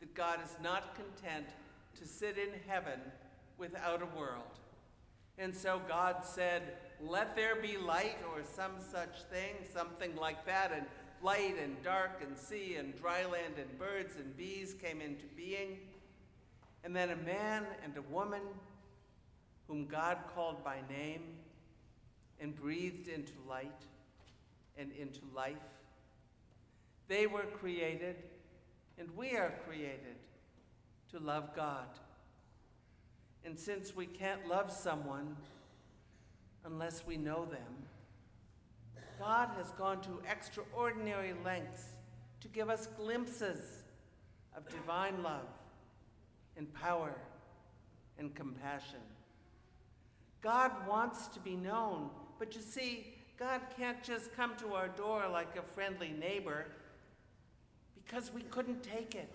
that 0.00 0.14
God 0.14 0.38
is 0.42 0.56
not 0.62 0.94
content 0.94 1.48
to 2.00 2.08
sit 2.08 2.38
in 2.38 2.58
heaven 2.66 3.00
without 3.58 4.00
a 4.00 4.18
world. 4.18 4.61
And 5.42 5.56
so 5.56 5.80
God 5.88 6.18
said, 6.22 6.62
Let 7.04 7.34
there 7.34 7.56
be 7.56 7.76
light, 7.76 8.18
or 8.32 8.42
some 8.44 8.74
such 8.78 9.24
thing, 9.24 9.56
something 9.74 10.14
like 10.14 10.46
that, 10.46 10.70
and 10.72 10.86
light 11.20 11.56
and 11.60 11.82
dark 11.82 12.22
and 12.24 12.38
sea 12.38 12.76
and 12.76 12.96
dry 13.00 13.24
land 13.24 13.54
and 13.58 13.76
birds 13.76 14.14
and 14.16 14.36
bees 14.36 14.76
came 14.80 15.00
into 15.00 15.26
being. 15.36 15.78
And 16.84 16.94
then 16.94 17.10
a 17.10 17.16
man 17.16 17.66
and 17.82 17.96
a 17.96 18.02
woman, 18.02 18.42
whom 19.66 19.86
God 19.86 20.18
called 20.32 20.62
by 20.62 20.76
name 20.88 21.22
and 22.40 22.54
breathed 22.54 23.08
into 23.08 23.32
light 23.48 23.82
and 24.78 24.92
into 24.92 25.22
life. 25.34 25.56
They 27.08 27.26
were 27.26 27.46
created, 27.60 28.14
and 28.96 29.08
we 29.16 29.32
are 29.32 29.54
created 29.66 30.18
to 31.10 31.18
love 31.18 31.56
God. 31.56 31.88
And 33.44 33.58
since 33.58 33.94
we 33.94 34.06
can't 34.06 34.46
love 34.48 34.70
someone 34.70 35.36
unless 36.64 37.04
we 37.06 37.16
know 37.16 37.44
them, 37.44 37.82
God 39.18 39.50
has 39.56 39.70
gone 39.72 40.00
to 40.02 40.20
extraordinary 40.30 41.34
lengths 41.44 41.86
to 42.40 42.48
give 42.48 42.68
us 42.70 42.88
glimpses 42.96 43.82
of 44.56 44.68
divine 44.68 45.22
love 45.22 45.46
and 46.56 46.72
power 46.74 47.14
and 48.18 48.34
compassion. 48.34 49.00
God 50.40 50.72
wants 50.88 51.28
to 51.28 51.40
be 51.40 51.56
known, 51.56 52.10
but 52.38 52.54
you 52.54 52.60
see, 52.60 53.14
God 53.38 53.60
can't 53.76 54.02
just 54.02 54.34
come 54.34 54.56
to 54.58 54.74
our 54.74 54.88
door 54.88 55.24
like 55.32 55.56
a 55.56 55.62
friendly 55.62 56.10
neighbor 56.10 56.66
because 57.94 58.32
we 58.34 58.42
couldn't 58.42 58.82
take 58.82 59.14
it. 59.14 59.32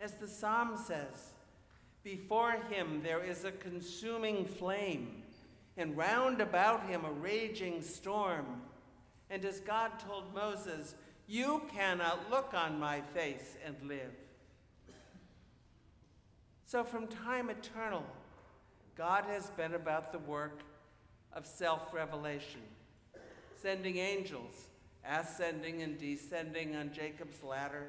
As 0.00 0.12
the 0.12 0.28
psalm 0.28 0.76
says, 0.76 1.31
before 2.04 2.52
him 2.70 3.00
there 3.02 3.22
is 3.22 3.44
a 3.44 3.52
consuming 3.52 4.44
flame, 4.44 5.22
and 5.76 5.96
round 5.96 6.40
about 6.40 6.86
him 6.86 7.04
a 7.04 7.12
raging 7.12 7.80
storm. 7.80 8.46
And 9.30 9.44
as 9.44 9.60
God 9.60 9.92
told 9.98 10.34
Moses, 10.34 10.94
You 11.26 11.62
cannot 11.74 12.30
look 12.30 12.52
on 12.52 12.78
my 12.78 13.00
face 13.14 13.56
and 13.64 13.76
live. 13.84 14.12
So, 16.66 16.84
from 16.84 17.06
time 17.06 17.50
eternal, 17.50 18.04
God 18.96 19.24
has 19.24 19.50
been 19.50 19.74
about 19.74 20.12
the 20.12 20.18
work 20.18 20.60
of 21.32 21.46
self 21.46 21.92
revelation, 21.94 22.60
sending 23.60 23.96
angels, 23.96 24.66
ascending 25.08 25.82
and 25.82 25.98
descending 25.98 26.76
on 26.76 26.92
Jacob's 26.92 27.42
ladder, 27.42 27.88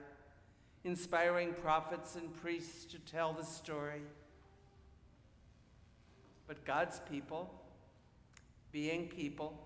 inspiring 0.83 1.53
prophets 1.53 2.15
and 2.15 2.33
priests 2.41 2.85
to 2.85 2.99
tell 2.99 3.33
the 3.33 3.43
story. 3.43 4.01
But 6.47 6.65
God's 6.65 6.99
people, 7.09 7.53
being 8.71 9.07
people, 9.07 9.57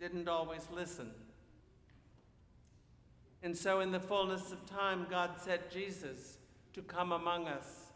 didn't 0.00 0.28
always 0.28 0.66
listen. 0.72 1.10
And 3.42 3.56
so, 3.56 3.80
in 3.80 3.90
the 3.90 4.00
fullness 4.00 4.52
of 4.52 4.64
time, 4.66 5.06
God 5.10 5.30
sent 5.38 5.70
Jesus 5.70 6.38
to 6.72 6.82
come 6.82 7.12
among 7.12 7.48
us, 7.48 7.86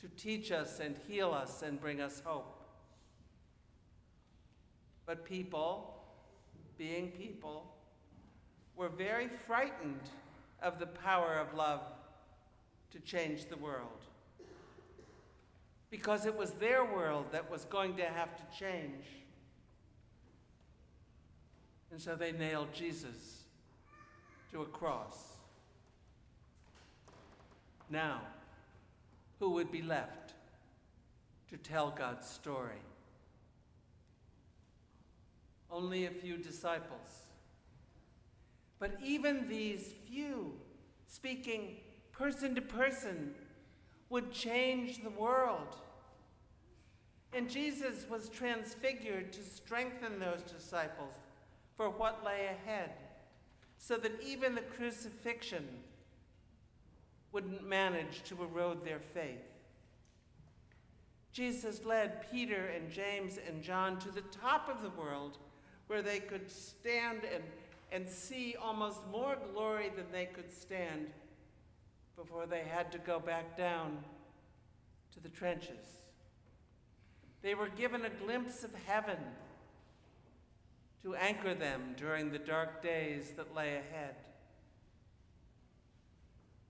to 0.00 0.08
teach 0.08 0.52
us 0.52 0.80
and 0.80 0.96
heal 1.08 1.32
us 1.32 1.62
and 1.62 1.80
bring 1.80 2.00
us 2.00 2.22
hope. 2.24 2.62
But 5.06 5.24
people, 5.24 5.94
being 6.78 7.08
people, 7.08 7.74
were 8.76 8.88
very 8.88 9.28
frightened 9.28 10.10
of 10.64 10.78
the 10.78 10.86
power 10.86 11.38
of 11.38 11.54
love 11.54 11.82
to 12.90 12.98
change 13.00 13.46
the 13.46 13.56
world. 13.56 14.00
Because 15.90 16.26
it 16.26 16.36
was 16.36 16.52
their 16.52 16.84
world 16.84 17.26
that 17.32 17.48
was 17.48 17.66
going 17.66 17.96
to 17.96 18.04
have 18.04 18.34
to 18.36 18.58
change. 18.58 19.04
And 21.92 22.00
so 22.00 22.16
they 22.16 22.32
nailed 22.32 22.72
Jesus 22.72 23.44
to 24.50 24.62
a 24.62 24.66
cross. 24.66 25.34
Now, 27.90 28.22
who 29.38 29.50
would 29.50 29.70
be 29.70 29.82
left 29.82 30.32
to 31.50 31.56
tell 31.58 31.90
God's 31.90 32.26
story? 32.26 32.82
Only 35.70 36.06
a 36.06 36.10
few 36.10 36.38
disciples. 36.38 37.23
But 38.78 38.98
even 39.02 39.48
these 39.48 39.92
few, 40.06 40.52
speaking 41.06 41.76
person 42.12 42.54
to 42.54 42.60
person, 42.60 43.34
would 44.10 44.32
change 44.32 45.02
the 45.02 45.10
world. 45.10 45.76
And 47.32 47.50
Jesus 47.50 48.06
was 48.08 48.28
transfigured 48.28 49.32
to 49.32 49.42
strengthen 49.42 50.20
those 50.20 50.42
disciples 50.42 51.14
for 51.76 51.90
what 51.90 52.24
lay 52.24 52.46
ahead, 52.46 52.90
so 53.78 53.96
that 53.96 54.12
even 54.24 54.54
the 54.54 54.60
crucifixion 54.60 55.66
wouldn't 57.32 57.66
manage 57.66 58.22
to 58.24 58.40
erode 58.40 58.84
their 58.84 59.00
faith. 59.00 59.42
Jesus 61.32 61.84
led 61.84 62.30
Peter 62.30 62.66
and 62.76 62.88
James 62.88 63.40
and 63.48 63.60
John 63.60 63.98
to 63.98 64.12
the 64.12 64.20
top 64.20 64.68
of 64.68 64.82
the 64.82 64.96
world 65.00 65.38
where 65.88 66.00
they 66.00 66.20
could 66.20 66.48
stand 66.48 67.22
and, 67.24 67.42
and 67.94 68.08
see 68.08 68.56
almost 68.60 68.98
more 69.12 69.36
glory 69.52 69.88
than 69.94 70.06
they 70.10 70.26
could 70.26 70.52
stand 70.52 71.06
before 72.16 72.44
they 72.44 72.62
had 72.62 72.90
to 72.90 72.98
go 72.98 73.20
back 73.20 73.56
down 73.56 73.96
to 75.12 75.20
the 75.20 75.28
trenches. 75.28 75.86
They 77.40 77.54
were 77.54 77.68
given 77.68 78.04
a 78.04 78.10
glimpse 78.10 78.64
of 78.64 78.72
heaven 78.86 79.18
to 81.04 81.14
anchor 81.14 81.54
them 81.54 81.94
during 81.96 82.32
the 82.32 82.38
dark 82.38 82.82
days 82.82 83.30
that 83.36 83.54
lay 83.54 83.76
ahead. 83.76 84.16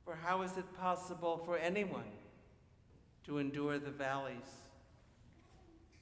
For 0.04 0.14
how 0.14 0.42
is 0.42 0.58
it 0.58 0.76
possible 0.76 1.40
for 1.46 1.56
anyone 1.56 2.12
to 3.24 3.38
endure 3.38 3.78
the 3.78 3.90
valleys 3.90 4.36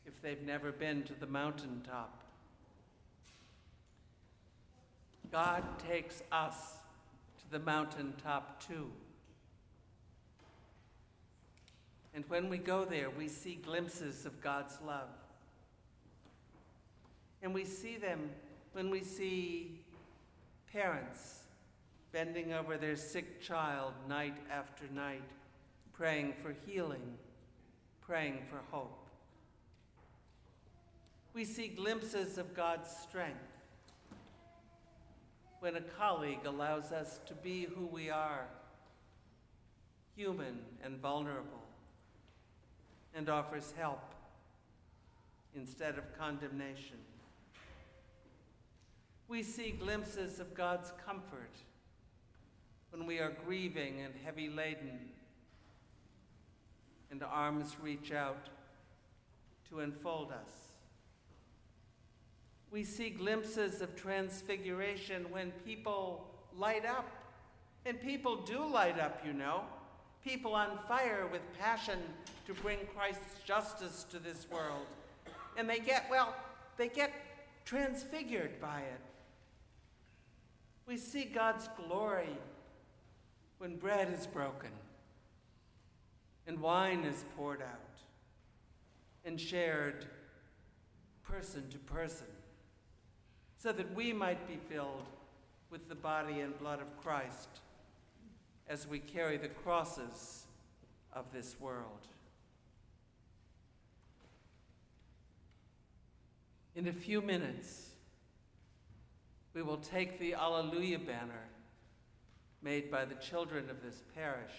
if 0.05 0.21
they've 0.21 0.43
never 0.43 0.73
been 0.73 1.05
to 1.05 1.15
the 1.15 1.29
mountaintop? 1.29 2.22
God 5.33 5.65
takes 5.89 6.23
us 6.31 6.55
to 7.39 7.51
the 7.51 7.59
mountaintop 7.59 8.63
too. 8.69 8.91
And 12.15 12.25
when 12.29 12.51
we 12.51 12.59
go 12.59 12.85
there, 12.85 13.09
we 13.09 13.29
see 13.29 13.55
glimpses 13.55 14.27
of 14.27 14.43
God's 14.43 14.79
love. 14.87 15.09
And 17.43 17.55
we 17.55 17.65
see 17.65 17.97
them 17.97 18.29
when 18.75 18.91
we 18.91 19.01
see 19.01 19.81
parents 20.71 21.39
bending 22.13 22.53
over 22.53 22.77
their 22.77 22.97
sick 22.97 23.41
child 23.41 23.95
night 24.07 24.37
after 24.51 24.85
night, 24.95 25.23
praying 25.95 26.35
for 26.43 26.55
healing, 26.67 27.17
praying 28.03 28.41
for 28.51 28.61
hope. 28.71 29.07
We 31.33 31.47
see 31.47 31.69
glimpses 31.69 32.37
of 32.37 32.55
God's 32.55 32.91
strength 32.91 33.52
when 35.63 35.77
a 35.77 35.81
colleague 35.81 36.45
allows 36.45 36.91
us 36.91 37.21
to 37.25 37.35
be 37.35 37.69
who 37.77 37.87
we 37.87 38.11
are, 38.11 38.47
human 40.17 40.59
and 40.83 40.99
vulnerable, 40.99 41.63
and 43.15 43.29
offers 43.29 43.73
help 43.79 44.03
instead 45.55 45.97
of 45.99 46.19
condemnation. 46.19 46.97
We 49.29 49.45
see 49.45 49.71
glimpses 49.71 50.41
of 50.41 50.53
God's 50.53 50.93
comfort 51.07 51.55
when 52.91 53.07
we 53.07 53.21
are 53.21 53.33
grieving 53.47 54.01
and 54.01 54.15
heavy 54.25 54.49
laden, 54.49 54.99
and 57.13 57.23
arms 57.23 57.77
reach 57.81 58.11
out 58.11 58.49
to 59.71 59.79
enfold 59.79 60.33
us. 60.33 60.62
We 62.73 62.85
see 62.85 63.11
glimpses 63.11 63.83
of 63.83 63.95
transfiguration 63.95 65.27
when 65.31 65.51
people 65.65 66.27
light 66.59 66.87
up. 66.87 67.09
And 67.85 68.01
people 68.01 68.37
do 68.37 68.65
light 68.65 68.99
up, 68.99 69.23
you 69.27 69.35
know. 69.35 69.63
People 70.25 70.55
on 70.55 70.79
fire 70.89 71.29
with 71.31 71.43
passion 71.59 71.99
to 72.47 72.55
bring 72.55 72.79
Christ's 72.97 73.43
justice 73.45 74.07
to 74.11 74.19
this 74.19 74.47
world. 74.51 74.87
And 75.59 75.69
they 75.69 75.81
get, 75.81 76.07
well, 76.11 76.35
they 76.79 76.89
get 76.89 77.13
transfigured 77.65 78.61
by 78.61 78.81
it. 78.81 79.01
We 80.87 80.97
see 80.97 81.25
God's 81.25 81.69
glory 81.87 82.37
when 83.59 83.77
bread 83.77 84.13
is 84.19 84.27
broken 84.27 84.71
and 86.47 86.61
wine 86.61 87.05
is 87.05 87.25
poured 87.37 87.63
out 87.63 88.01
and 89.25 89.41
shared 89.41 90.07
person 91.23 91.69
to 91.71 91.79
person, 91.79 92.27
so 93.63 93.71
that 93.71 93.95
we 93.95 94.13
might 94.13 94.49
be 94.49 94.59
filled 94.69 95.07
with 95.71 95.89
the 95.89 95.95
body 95.95 96.41
and 96.41 96.59
blood 96.59 96.81
of 96.81 97.01
Christ 97.01 97.49
as 98.69 98.89
we 98.89 98.99
carry 98.99 99.37
the 99.37 99.49
crosses 99.49 100.47
of 101.13 101.27
this 101.33 101.55
world. 101.61 102.09
In 106.75 106.89
a 106.89 106.93
few 106.93 107.21
minutes, 107.21 107.91
we 109.55 109.63
will 109.63 109.77
take 109.77 110.19
the 110.19 110.35
Alleluia 110.35 110.99
banner 110.99 111.45
made 112.63 112.91
by 112.91 113.05
the 113.05 113.15
children 113.15 113.71
of 113.71 113.81
this 113.81 114.03
parish 114.17 114.57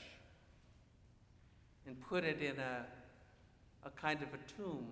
and 1.86 2.00
put 2.00 2.24
it 2.24 2.42
in 2.42 2.58
a, 2.58 2.86
a 3.86 3.90
kind 3.90 4.22
of 4.22 4.30
a 4.30 4.62
tomb, 4.62 4.88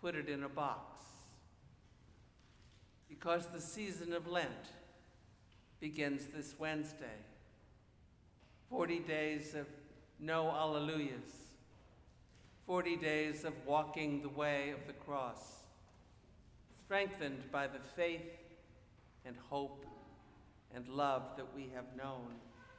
put 0.00 0.14
it 0.14 0.28
in 0.28 0.44
a 0.44 0.48
box. 0.48 1.02
Because 3.18 3.46
the 3.46 3.60
season 3.60 4.14
of 4.14 4.26
Lent 4.26 4.70
begins 5.80 6.28
this 6.34 6.54
Wednesday. 6.58 7.20
40 8.70 9.00
days 9.00 9.54
of 9.54 9.66
no 10.18 10.46
Alleluias, 10.46 11.50
40 12.66 12.96
days 12.96 13.44
of 13.44 13.52
walking 13.66 14.22
the 14.22 14.30
way 14.30 14.70
of 14.70 14.86
the 14.86 14.94
cross, 14.94 15.58
strengthened 16.86 17.42
by 17.52 17.66
the 17.66 17.80
faith 17.94 18.38
and 19.26 19.36
hope 19.50 19.84
and 20.74 20.88
love 20.88 21.22
that 21.36 21.54
we 21.54 21.70
have 21.74 21.94
known, 21.94 22.28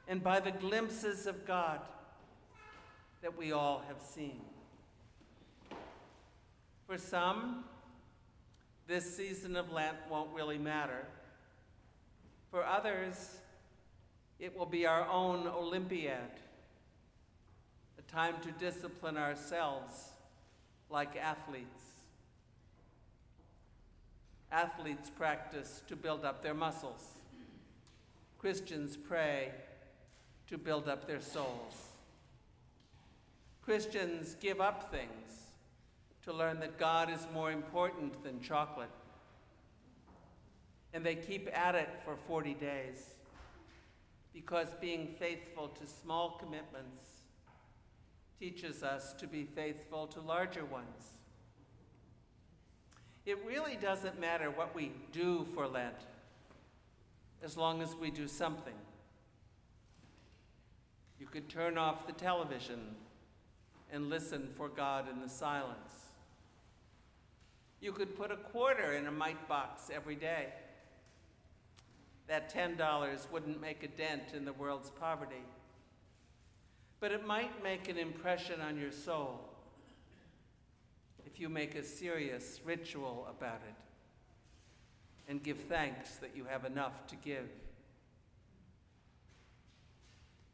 and 0.08 0.20
by 0.20 0.40
the 0.40 0.50
glimpses 0.50 1.28
of 1.28 1.46
God 1.46 1.78
that 3.22 3.38
we 3.38 3.52
all 3.52 3.84
have 3.86 4.00
seen. 4.00 4.40
For 6.88 6.98
some, 6.98 7.64
this 8.86 9.16
season 9.16 9.56
of 9.56 9.72
Lent 9.72 9.96
won't 10.10 10.30
really 10.34 10.58
matter. 10.58 11.06
For 12.50 12.64
others, 12.64 13.38
it 14.38 14.56
will 14.56 14.66
be 14.66 14.86
our 14.86 15.08
own 15.08 15.46
Olympiad, 15.46 16.30
a 17.98 18.02
time 18.12 18.34
to 18.42 18.50
discipline 18.52 19.16
ourselves 19.16 20.10
like 20.90 21.16
athletes. 21.16 21.82
Athletes 24.52 25.10
practice 25.10 25.82
to 25.88 25.96
build 25.96 26.24
up 26.24 26.42
their 26.42 26.54
muscles. 26.54 27.02
Christians 28.38 28.96
pray 28.96 29.50
to 30.48 30.58
build 30.58 30.88
up 30.88 31.06
their 31.06 31.20
souls. 31.20 31.88
Christians 33.62 34.36
give 34.40 34.60
up 34.60 34.90
things 34.92 35.43
to 36.24 36.32
learn 36.32 36.60
that 36.60 36.78
God 36.78 37.10
is 37.10 37.26
more 37.32 37.52
important 37.52 38.22
than 38.22 38.40
chocolate. 38.40 38.90
And 40.92 41.04
they 41.04 41.16
keep 41.16 41.48
at 41.52 41.74
it 41.74 41.90
for 42.04 42.16
40 42.16 42.54
days 42.54 43.10
because 44.32 44.68
being 44.80 45.14
faithful 45.18 45.68
to 45.68 45.86
small 45.86 46.38
commitments 46.38 47.04
teaches 48.38 48.82
us 48.82 49.12
to 49.14 49.26
be 49.26 49.44
faithful 49.44 50.06
to 50.08 50.20
larger 50.20 50.64
ones. 50.64 51.12
It 53.26 53.38
really 53.46 53.76
doesn't 53.76 54.20
matter 54.20 54.50
what 54.50 54.74
we 54.74 54.92
do 55.12 55.46
for 55.54 55.66
Lent 55.66 55.94
as 57.42 57.56
long 57.56 57.82
as 57.82 57.94
we 57.94 58.10
do 58.10 58.26
something. 58.26 58.74
You 61.18 61.26
could 61.26 61.48
turn 61.48 61.78
off 61.78 62.06
the 62.06 62.12
television 62.12 62.80
and 63.92 64.08
listen 64.08 64.48
for 64.56 64.68
God 64.68 65.08
in 65.10 65.20
the 65.20 65.28
silence. 65.28 66.03
You 67.80 67.92
could 67.92 68.16
put 68.16 68.30
a 68.30 68.36
quarter 68.36 68.92
in 68.92 69.06
a 69.06 69.12
mite 69.12 69.48
box 69.48 69.90
every 69.92 70.16
day. 70.16 70.48
That 72.26 72.52
$10 72.52 73.30
wouldn't 73.30 73.60
make 73.60 73.82
a 73.82 73.88
dent 73.88 74.32
in 74.34 74.44
the 74.44 74.52
world's 74.52 74.90
poverty, 74.90 75.44
but 77.00 77.12
it 77.12 77.26
might 77.26 77.62
make 77.62 77.88
an 77.88 77.98
impression 77.98 78.60
on 78.60 78.78
your 78.78 78.92
soul 78.92 79.50
if 81.26 81.40
you 81.40 81.48
make 81.48 81.74
a 81.74 81.82
serious 81.82 82.60
ritual 82.64 83.26
about 83.28 83.60
it 83.68 83.74
and 85.28 85.42
give 85.42 85.58
thanks 85.58 86.16
that 86.16 86.36
you 86.36 86.44
have 86.44 86.64
enough 86.64 87.06
to 87.08 87.16
give. 87.16 87.48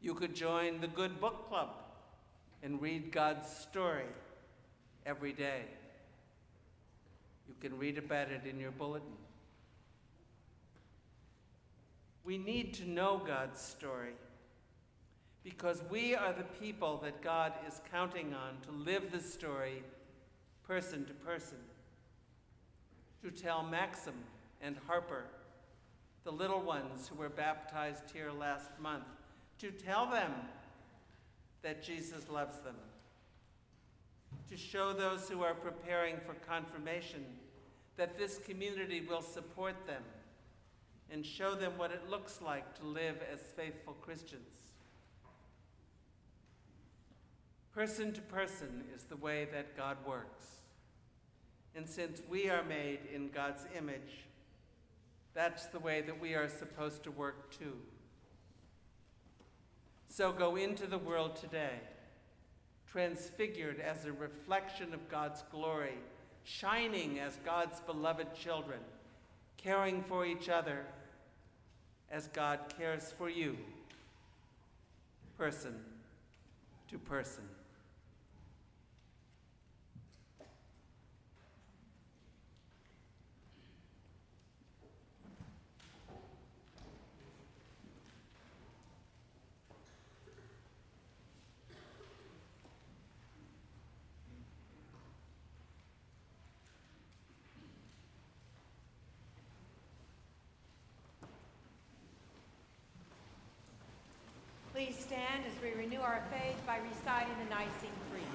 You 0.01 0.15
could 0.15 0.33
join 0.33 0.81
the 0.81 0.87
Good 0.87 1.19
Book 1.21 1.47
Club 1.47 1.69
and 2.63 2.81
read 2.81 3.11
God's 3.11 3.47
story 3.47 4.05
every 5.05 5.33
day. 5.33 5.65
You 7.51 7.69
can 7.69 7.77
read 7.77 7.97
about 7.97 8.29
it 8.31 8.43
in 8.49 8.61
your 8.61 8.71
bulletin. 8.71 9.11
We 12.23 12.37
need 12.37 12.73
to 12.75 12.89
know 12.89 13.21
God's 13.27 13.59
story 13.59 14.13
because 15.43 15.81
we 15.89 16.15
are 16.15 16.31
the 16.31 16.45
people 16.65 17.01
that 17.03 17.21
God 17.21 17.51
is 17.67 17.81
counting 17.91 18.33
on 18.33 18.61
to 18.61 18.71
live 18.71 19.11
the 19.11 19.19
story 19.19 19.83
person 20.65 21.03
to 21.05 21.13
person, 21.13 21.57
to 23.21 23.31
tell 23.31 23.63
Maxim 23.63 24.13
and 24.61 24.77
Harper, 24.87 25.25
the 26.23 26.31
little 26.31 26.61
ones 26.61 27.09
who 27.09 27.15
were 27.15 27.27
baptized 27.27 28.11
here 28.13 28.31
last 28.31 28.69
month, 28.79 29.03
to 29.59 29.71
tell 29.71 30.05
them 30.05 30.31
that 31.63 31.83
Jesus 31.83 32.29
loves 32.29 32.59
them, 32.59 32.77
to 34.49 34.55
show 34.55 34.93
those 34.93 35.27
who 35.27 35.43
are 35.43 35.53
preparing 35.53 36.15
for 36.25 36.33
confirmation 36.47 37.25
that 38.01 38.17
this 38.17 38.39
community 38.39 38.99
will 39.07 39.21
support 39.21 39.75
them 39.85 40.01
and 41.11 41.23
show 41.23 41.53
them 41.53 41.73
what 41.77 41.91
it 41.91 42.09
looks 42.09 42.41
like 42.41 42.75
to 42.79 42.83
live 42.83 43.17
as 43.31 43.39
faithful 43.55 43.93
Christians. 44.01 44.71
Person 47.75 48.11
to 48.13 48.21
person 48.21 48.85
is 48.95 49.03
the 49.03 49.17
way 49.17 49.47
that 49.53 49.77
God 49.77 49.97
works. 50.03 50.47
And 51.75 51.87
since 51.87 52.23
we 52.27 52.49
are 52.49 52.63
made 52.63 53.01
in 53.13 53.29
God's 53.29 53.67
image, 53.77 54.25
that's 55.35 55.67
the 55.67 55.77
way 55.77 56.01
that 56.01 56.19
we 56.19 56.33
are 56.33 56.49
supposed 56.49 57.03
to 57.03 57.11
work 57.11 57.55
too. 57.55 57.77
So 60.09 60.31
go 60.31 60.55
into 60.55 60.87
the 60.87 60.97
world 60.97 61.35
today, 61.35 61.77
transfigured 62.87 63.79
as 63.79 64.05
a 64.05 64.11
reflection 64.11 64.91
of 64.91 65.07
God's 65.07 65.43
glory, 65.51 65.99
shining 66.43 67.19
as 67.19 67.37
God's 67.45 67.79
beloved 67.81 68.33
children, 68.35 68.79
caring 69.57 70.03
for 70.03 70.25
each 70.25 70.49
other 70.49 70.85
as 72.11 72.27
God 72.27 72.59
cares 72.77 73.13
for 73.17 73.29
you, 73.29 73.57
person 75.37 75.75
to 76.89 76.97
person. 76.97 77.43
Please 104.81 104.97
stand 104.97 105.45
as 105.45 105.53
we 105.61 105.79
renew 105.79 106.01
our 106.01 106.23
faith 106.31 106.57
by 106.65 106.77
reciting 106.77 107.37
the 107.37 107.53
Nicene 107.53 107.93
Creed. 108.09 108.25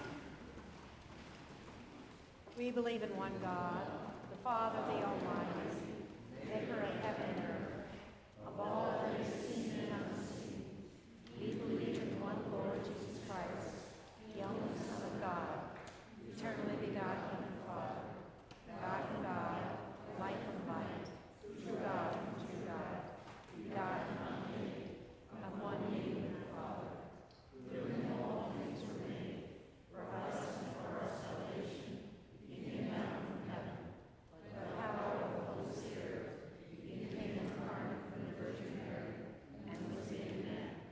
We 2.57 2.70
believe 2.70 3.03
in 3.03 3.11
one 3.16 3.32
God, 3.42 3.82
the 4.30 4.36
Father, 4.44 4.78
the 4.86 5.03
Almighty, 5.03 6.07
maker 6.47 6.86
of 6.86 7.03
heaven 7.03 7.34
and 7.34 7.42
earth, 7.51 7.90
of 8.47 8.61
all 8.61 8.94
that 8.94 9.18
is 9.18 9.26
seen 9.42 9.74
and 9.74 9.90
unseen. 9.90 10.62
We 11.34 11.59
believe 11.59 11.99
in 11.99 12.14
one 12.22 12.38
Lord 12.55 12.78
Jesus 12.78 13.18
Christ, 13.26 13.90
the 14.30 14.47
only 14.47 14.70
Son 14.86 15.03
of 15.03 15.18
God, 15.18 15.74
eternally 16.30 16.78
begotten 16.78 17.26
of 17.26 17.42
the 17.42 17.59
Father, 17.66 18.07
God 18.70 19.03
from 19.11 19.22
God, 19.26 19.62
light 20.22 20.38
from 20.47 20.62
light, 20.70 21.11
true 21.42 21.74
God 21.82 22.14
from 22.14 22.38
true 22.38 22.62
God, 22.70 23.03
begotten, 23.59 24.14
unmade, 24.30 24.94
of 25.42 25.62
one 25.62 25.78
nature 25.92 26.16
with 26.16 26.34
the 26.34 26.47
Father, 26.51 26.90
through 27.70 27.86
whom 27.86 28.18
all 28.18 28.51
things 28.59 28.82
were 28.82 28.99
made, 29.07 29.62
for 29.94 30.03
us 30.03 30.42
and 30.42 30.74
for 30.74 30.90
our 30.99 31.07
salvation. 31.07 32.18
He 32.51 32.66
came 32.66 32.90
down 32.90 33.22
from 33.30 33.47
heaven, 33.47 33.94
by 34.32 34.59
the 34.59 34.74
power 34.74 35.22
of 35.22 35.30
the 35.38 35.42
Holy 35.47 35.70
Spirit. 35.70 36.51
He 36.82 37.07
became 37.07 37.47
incarnate 37.47 38.11
from 38.11 38.26
the 38.26 38.34
Virgin 38.42 38.74
Mary, 38.74 39.38
and 39.70 39.78
was 39.94 40.11
made 40.11 40.42
man. 40.42 40.82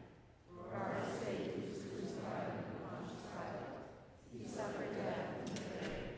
For 0.47 0.71
our 0.71 1.03
sake, 1.03 1.59
he 1.59 1.67
was 1.67 1.83
crucified 1.83 2.55
under 2.55 2.79
Pontius 2.79 3.27
Pilate. 3.27 3.75
He 4.31 4.47
suffered 4.47 4.95
death 4.95 5.35
and 5.35 5.51
was 5.51 5.67
buried. 5.67 6.15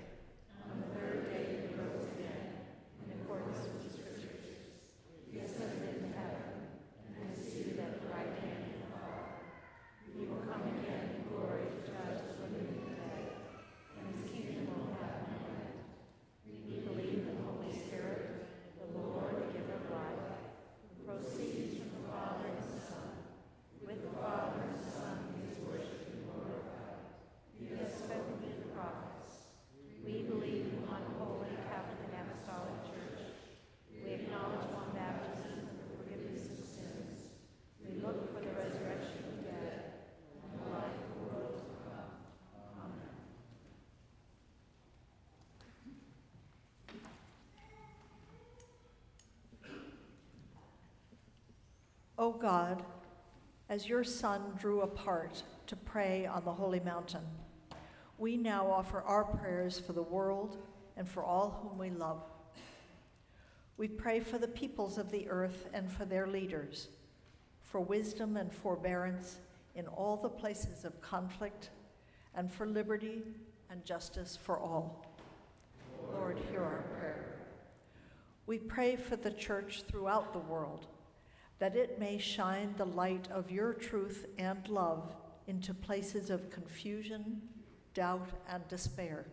On 0.67 0.77
the 0.77 0.93
third 0.93 1.33
day, 1.33 1.65
he 1.65 1.73
rose 1.73 2.05
again, 2.21 2.69
in 3.01 3.17
accordance 3.17 3.65
with 3.65 3.81
the 3.81 3.91
Scriptures. 3.97 4.45
He 5.33 5.41
ascended 5.41 6.05
into 6.05 6.13
heaven 6.13 6.69
and 7.17 7.33
is 7.33 7.41
seated 7.49 7.81
at 7.81 7.97
the 8.03 8.09
right 8.13 8.35
hand 8.45 8.61
of 8.67 8.77
the 8.77 8.89
Father. 8.93 9.25
He 10.17 10.25
will 10.25 10.49
come 10.49 10.65
again 10.81 11.13
in 11.13 11.29
glory 11.29 11.69
to 11.69 11.81
judge 11.85 12.25
the 12.25 12.49
living 12.49 12.73
and 12.73 12.89
the 12.89 12.97
dead, 12.97 13.37
and 14.01 14.17
his 14.17 14.25
kingdom 14.33 14.65
will 14.73 14.97
have 14.97 15.29
no 15.29 15.37
end. 15.53 15.77
We 16.49 16.81
believe 16.81 17.29
in 17.29 17.37
the 17.37 17.45
Holy 17.45 17.69
Spirit, 17.77 18.49
the 18.81 18.97
Lord, 18.97 19.37
the 19.37 19.53
giver 19.53 19.77
of 19.77 19.93
life, 19.93 20.41
who 20.89 21.05
proceeds 21.05 21.77
from 21.77 22.01
the 22.01 22.05
Father 22.09 22.49
and 22.49 22.65
the 22.65 22.81
Son. 22.81 23.13
With 23.85 24.01
the 24.09 24.15
Father 24.17 24.57
and 24.57 24.81
the 24.81 24.89
Son, 24.89 25.37
he 25.37 25.53
is 25.53 25.61
worshipped 25.69 26.09
and 26.09 26.25
glorified. 26.25 26.97
He 27.61 27.77
has 27.77 27.93
spoken 27.93 28.41
through 28.41 28.57
the 28.57 28.73
prophets. 28.73 29.53
We 30.01 30.25
believe 30.25 30.73
in 30.73 30.81
one 30.89 31.05
holy 31.21 31.53
Catholic 31.69 32.09
and 32.09 32.25
Apostolic 32.25 32.89
Church. 32.89 33.21
We 33.93 34.17
acknowledge 34.17 34.65
one 34.73 34.97
baptism 34.97 35.61
for 35.69 35.77
the 35.77 35.93
forgiveness 36.01 36.49
of 36.57 36.65
sins. 36.65 37.37
We 37.85 38.01
look 38.01 38.33
for 38.33 38.41
the 38.41 38.57
resurrection 38.57 39.29
of 39.29 39.45
the 39.45 39.53
dead 39.53 39.93
and 40.47 40.63
the 40.63 40.71
life 40.71 40.95
of 40.95 41.11
the 41.11 41.21
world 41.27 41.59
to 41.59 41.65
come. 41.87 42.11
Amen. 42.55 43.15
O 52.19 52.33
God, 52.33 52.83
as 53.69 53.89
your 53.89 54.03
Son 54.03 54.41
drew 54.59 54.81
apart 54.81 55.43
to 55.67 55.77
pray 55.77 56.25
on 56.25 56.45
the 56.45 56.53
holy 56.53 56.81
mountain, 56.81 57.25
we 58.17 58.39
now 58.39 58.71
offer 58.71 59.03
our 59.03 59.25
prayers 59.25 59.79
for 59.79 59.93
the 59.93 60.03
world 60.03 60.57
and 60.97 61.07
for 61.07 61.23
all 61.23 61.61
whom 61.63 61.79
we 61.79 61.91
love. 61.91 62.23
We 63.77 63.89
pray 63.89 64.21
for 64.21 64.39
the 64.39 64.49
peoples 64.49 64.97
of 64.97 65.11
the 65.11 65.29
earth 65.29 65.69
and 65.75 65.93
for 65.93 66.07
their 66.07 66.27
leaders, 66.27 66.89
for 67.63 67.81
wisdom 67.81 68.39
and 68.39 68.51
forbearance 68.51 69.41
in 69.75 69.87
all 69.87 70.17
the 70.17 70.31
places 70.31 70.87
of 70.87 70.99
conflict, 71.03 71.69
and 72.35 72.51
for 72.51 72.67
liberty 72.67 73.23
and 73.71 73.85
justice 73.85 74.39
for 74.43 74.59
all. 74.59 75.05
Lord, 76.15 76.39
hear 76.51 76.63
our 76.63 76.85
prayer. 76.99 77.37
We 78.47 78.59
pray 78.59 78.97
for 78.97 79.17
the 79.17 79.33
church 79.33 79.83
throughout 79.87 80.33
the 80.33 80.39
world, 80.39 80.87
that 81.59 81.77
it 81.77 81.99
may 81.99 82.19
shine 82.19 82.75
the 82.77 82.85
light 82.85 83.29
of 83.31 83.51
your 83.51 83.73
truth 83.73 84.27
and 84.39 84.69
love 84.69 85.15
into 85.47 85.73
places 85.73 86.29
of 86.31 86.51
confusion, 86.51 87.41
doubt, 87.95 88.29
and 88.49 88.67
despair. 88.69 89.27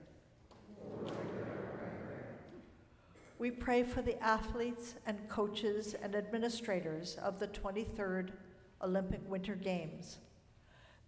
We 3.39 3.51
pray 3.51 3.83
for 3.83 4.01
the 4.01 4.21
athletes 4.23 4.95
and 5.05 5.27
coaches 5.27 5.95
and 6.01 6.15
administrators 6.15 7.17
of 7.21 7.39
the 7.39 7.47
23rd 7.47 8.29
Olympic 8.81 9.19
Winter 9.27 9.55
Games, 9.55 10.19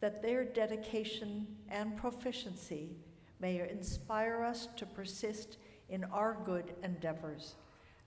that 0.02 0.22
their 0.22 0.44
dedication 0.44 1.48
and 1.70 1.96
proficiency 1.96 2.98
may 3.40 3.62
inspire 3.70 4.44
us 4.44 4.68
to 4.76 4.86
persist 4.86 5.58
in 5.88 6.04
our 6.06 6.38
good 6.46 6.74
endeavors 6.84 7.56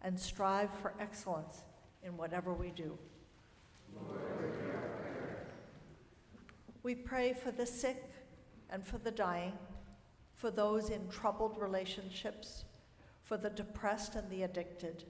and 0.02 0.18
strive 0.18 0.70
for 0.80 0.94
excellence 1.00 1.62
in 2.08 2.16
whatever 2.16 2.54
we 2.54 2.70
do. 2.70 2.96
We 6.82 6.94
pray 6.94 7.34
for 7.34 7.50
the 7.50 7.66
sick 7.66 8.10
and 8.70 8.84
for 8.84 8.98
the 8.98 9.10
dying, 9.10 9.52
for 10.34 10.50
those 10.50 10.88
in 10.88 11.08
troubled 11.08 11.58
relationships, 11.60 12.64
for 13.22 13.36
the 13.36 13.50
depressed 13.50 14.14
and 14.14 14.28
the 14.30 14.44
addicted, 14.44 15.04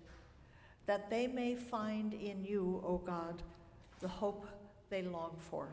that 0.86 1.08
they 1.08 1.26
may 1.26 1.54
find 1.54 2.14
in 2.14 2.44
you, 2.44 2.82
O 2.84 2.98
God, 2.98 3.42
the 4.00 4.08
hope 4.08 4.46
they 4.90 5.02
long 5.02 5.36
for. 5.38 5.68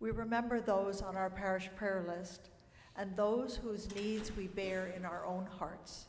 We 0.00 0.10
remember 0.10 0.60
those 0.60 1.02
on 1.02 1.16
our 1.16 1.30
parish 1.30 1.68
prayer 1.76 2.04
list 2.08 2.48
and 2.96 3.14
those 3.16 3.56
whose 3.56 3.94
needs 3.94 4.34
we 4.34 4.48
bear 4.48 4.92
in 4.96 5.04
our 5.04 5.26
own 5.26 5.46
hearts. 5.46 6.06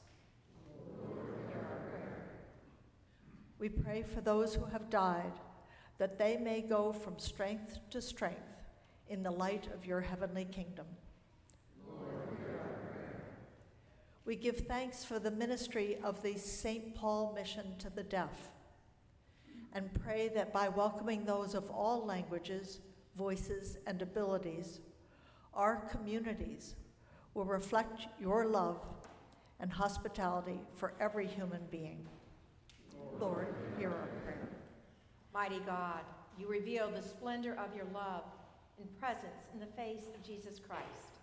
We 3.62 3.70
pray 3.70 4.01
for 4.01 4.22
those 4.22 4.55
who 4.55 4.66
have 4.66 4.89
died, 4.89 5.34
that 5.99 6.18
they 6.18 6.36
may 6.36 6.62
go 6.62 6.91
from 6.91 7.20
strength 7.20 7.78
to 7.91 8.01
strength 8.01 8.64
in 9.07 9.22
the 9.22 9.30
light 9.30 9.68
of 9.72 9.86
your 9.86 10.01
heavenly 10.01 10.45
kingdom. 10.45 10.88
We 14.26 14.36
give 14.36 14.62
thanks 14.62 15.03
for 15.03 15.20
the 15.20 15.30
ministry 15.30 15.99
of 16.03 16.24
the 16.24 16.39
St. 16.39 16.95
Paul 16.95 17.34
mission 17.36 17.76
to 17.78 17.91
the 17.91 18.01
deaf 18.01 18.49
and 19.74 19.93
pray 20.03 20.30
that 20.30 20.51
by 20.51 20.68
welcoming 20.68 21.24
those 21.24 21.53
of 21.53 21.70
all 21.70 22.03
languages, 22.03 22.80
voices, 23.16 23.78
and 23.86 24.01
abilities, 24.01 24.80
our 25.53 25.88
communities 25.91 26.74
will 27.36 27.45
reflect 27.45 28.07
your 28.20 28.47
love 28.47 28.82
and 29.59 29.72
hospitality 29.72 30.62
for 30.74 30.93
every 30.99 31.28
human 31.28 31.62
being. 31.70 32.07
Lord, 33.20 33.47
hear 33.78 33.89
our 33.89 34.09
prayer. 34.24 34.49
Mighty 35.34 35.59
God, 35.59 36.01
you 36.38 36.47
reveal 36.47 36.89
the 36.89 37.01
splendor 37.01 37.53
of 37.53 37.76
your 37.76 37.86
love 37.93 38.24
and 38.80 38.99
presence 38.99 39.47
in 39.53 39.59
the 39.59 39.66
face 39.78 40.07
of 40.16 40.24
Jesus 40.24 40.59
Christ. 40.59 41.20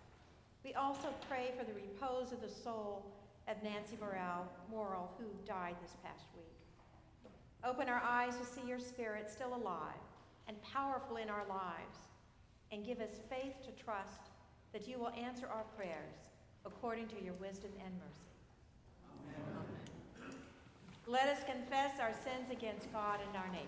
We 0.65 0.75
also 0.75 1.09
pray 1.29 1.53
for 1.59 1.65
the 1.65 1.75
repose 1.75 2.33
of 2.33 2.41
the 2.41 2.49
soul 2.49 3.05
of 3.49 3.63
Nancy 3.63 3.97
Morrell, 4.01 4.47
Morrill, 4.71 5.11
who 5.19 5.27
died 5.47 5.77
this 5.83 5.97
past 6.05 6.27
week. 6.37 6.45
Open 7.65 7.89
our 7.89 8.03
eyes 8.05 8.37
to 8.37 8.45
see 8.45 8.67
your 8.67 8.79
spirit 8.79 9.31
still 9.31 9.55
alive 9.55 10.03
and 10.47 10.61
powerful 10.63 11.17
in 11.17 11.29
our 11.29 11.47
lives, 11.49 11.99
and 12.73 12.85
give 12.85 13.01
us 13.01 13.21
faith 13.29 13.55
to 13.65 13.85
trust 13.85 14.31
that 14.73 14.89
you 14.89 14.99
will 14.99 15.11
answer 15.11 15.47
our 15.47 15.65
prayers 15.77 16.31
according 16.65 17.07
to 17.09 17.23
your 17.23 17.35
wisdom 17.35 17.71
and 17.85 17.95
mercy. 17.95 18.28
Let 21.11 21.29
us 21.29 21.39
confess 21.45 21.99
our 22.01 22.13
sins 22.13 22.51
against 22.53 22.93
God 22.93 23.21
and 23.27 23.35
our 23.35 23.49
neighbor. 23.49 23.65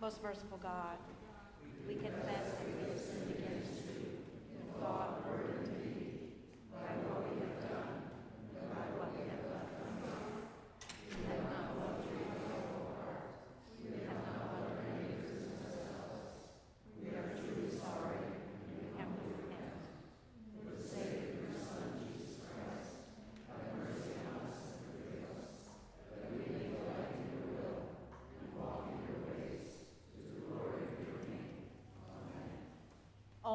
Most 0.00 0.22
merciful 0.22 0.58
God, 0.62 0.96
we 1.88 1.94
confess 1.96 2.14
that 2.52 2.66
we 2.76 2.88
have 2.88 3.00
sinned 3.00 3.34
against 3.36 3.72
you 3.84 3.98
word, 4.80 5.58
and 5.58 5.82
deed, 5.82 6.32
by 6.72 6.94
what 7.10 7.26
we 7.28 7.42
have 7.42 7.58
done, 7.68 7.98
and 8.54 8.66
by 8.70 8.86
what 8.96 9.10
we 9.18 9.26
have 9.28 9.44
left 9.50 9.76
undone. 9.82 10.46
We 11.10 11.26
have 11.26 11.44
not 11.50 11.76
loved 11.76 12.06
you 12.06 12.16
with 12.22 12.48
our 12.48 12.62
whole 12.70 12.94
heart. 13.02 13.28
We 13.82 14.00
have 14.08 14.22
not 14.24 14.40
loved 14.54 14.78
our 14.78 14.86
neighbors 14.88 15.28
as 15.28 15.44
ourselves. 15.58 16.48
We 17.02 17.12
are 17.12 17.34
truly 17.36 17.68
sorry, 17.68 18.24
and 18.64 18.78
we 18.80 18.96
have 18.96 19.12
to 19.12 19.26
repent. 19.28 19.76
For 20.54 20.72
the 20.72 20.80
sake 20.80 21.28
of 21.28 21.44
your 21.44 21.58
Son, 21.58 21.98
Jesus 22.00 22.40
Christ, 22.40 23.04
have 23.50 23.68
mercy 23.74 24.16
on 24.24 24.48
us 24.48 24.78
and 24.78 24.88
forgive 24.88 25.28
us, 25.34 25.76
that 26.08 26.32
we 26.32 26.48
may 26.48 26.72
delight 26.72 27.12
in 27.18 27.26
your 27.36 27.46
will 27.58 27.92
and 28.40 28.48
walk 28.56 28.88
in 28.88 28.98
your 29.04 29.20
ways. 29.28 29.84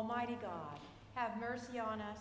Almighty 0.03 0.37
God, 0.41 0.79
have 1.15 1.39
mercy 1.39 1.79
on 1.79 2.01
us. 2.01 2.17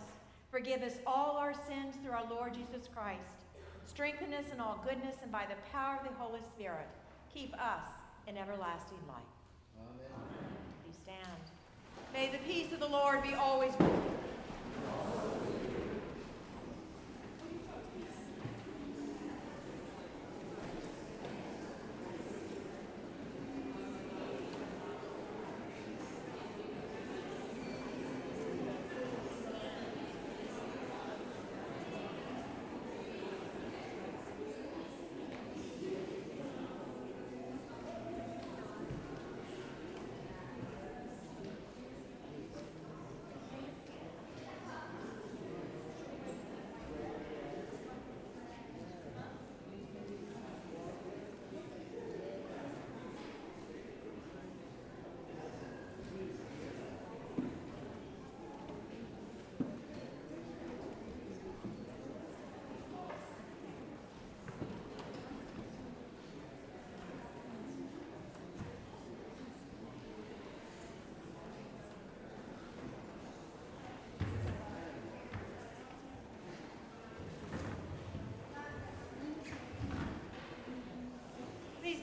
Forgive 0.49 0.83
us 0.83 0.93
all 1.05 1.35
our 1.35 1.53
sins 1.53 1.97
through 2.01 2.13
our 2.13 2.25
Lord 2.29 2.53
Jesus 2.53 2.87
Christ. 2.95 3.43
Strengthen 3.85 4.33
us 4.33 4.45
in 4.53 4.61
all 4.61 4.81
goodness 4.87 5.17
and 5.21 5.29
by 5.29 5.45
the 5.49 5.55
power 5.69 5.99
of 6.01 6.07
the 6.07 6.15
Holy 6.15 6.39
Spirit, 6.55 6.87
keep 7.33 7.53
us 7.55 7.89
in 8.25 8.37
everlasting 8.37 8.99
life. 9.05 9.17
Amen. 9.77 10.15
Please 10.85 10.95
stand. 11.03 11.43
May 12.13 12.29
the 12.31 12.41
peace 12.49 12.71
of 12.71 12.79
the 12.79 12.87
Lord 12.87 13.21
be 13.21 13.33
always 13.33 13.73
with 13.77 13.89
you. 13.89 14.12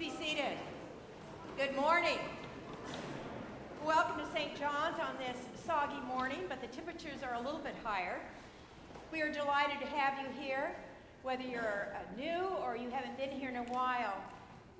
Be 0.01 0.09
seated. 0.19 0.57
Good 1.59 1.77
morning. 1.77 2.17
Welcome 3.85 4.19
to 4.19 4.33
St. 4.33 4.59
John's 4.59 4.99
on 4.99 5.15
this 5.19 5.37
soggy 5.67 6.01
morning, 6.09 6.45
but 6.49 6.63
the 6.63 6.69
temperatures 6.69 7.23
are 7.23 7.35
a 7.35 7.41
little 7.43 7.61
bit 7.61 7.75
higher. 7.85 8.19
We 9.13 9.21
are 9.21 9.31
delighted 9.31 9.79
to 9.81 9.87
have 9.89 10.15
you 10.23 10.43
here, 10.43 10.75
whether 11.23 11.43
you're 11.43 11.89
uh, 11.95 12.19
new 12.19 12.47
or 12.65 12.79
you 12.79 12.89
haven't 12.89 13.19
been 13.19 13.29
here 13.29 13.51
in 13.51 13.57
a 13.57 13.65
while. 13.65 14.15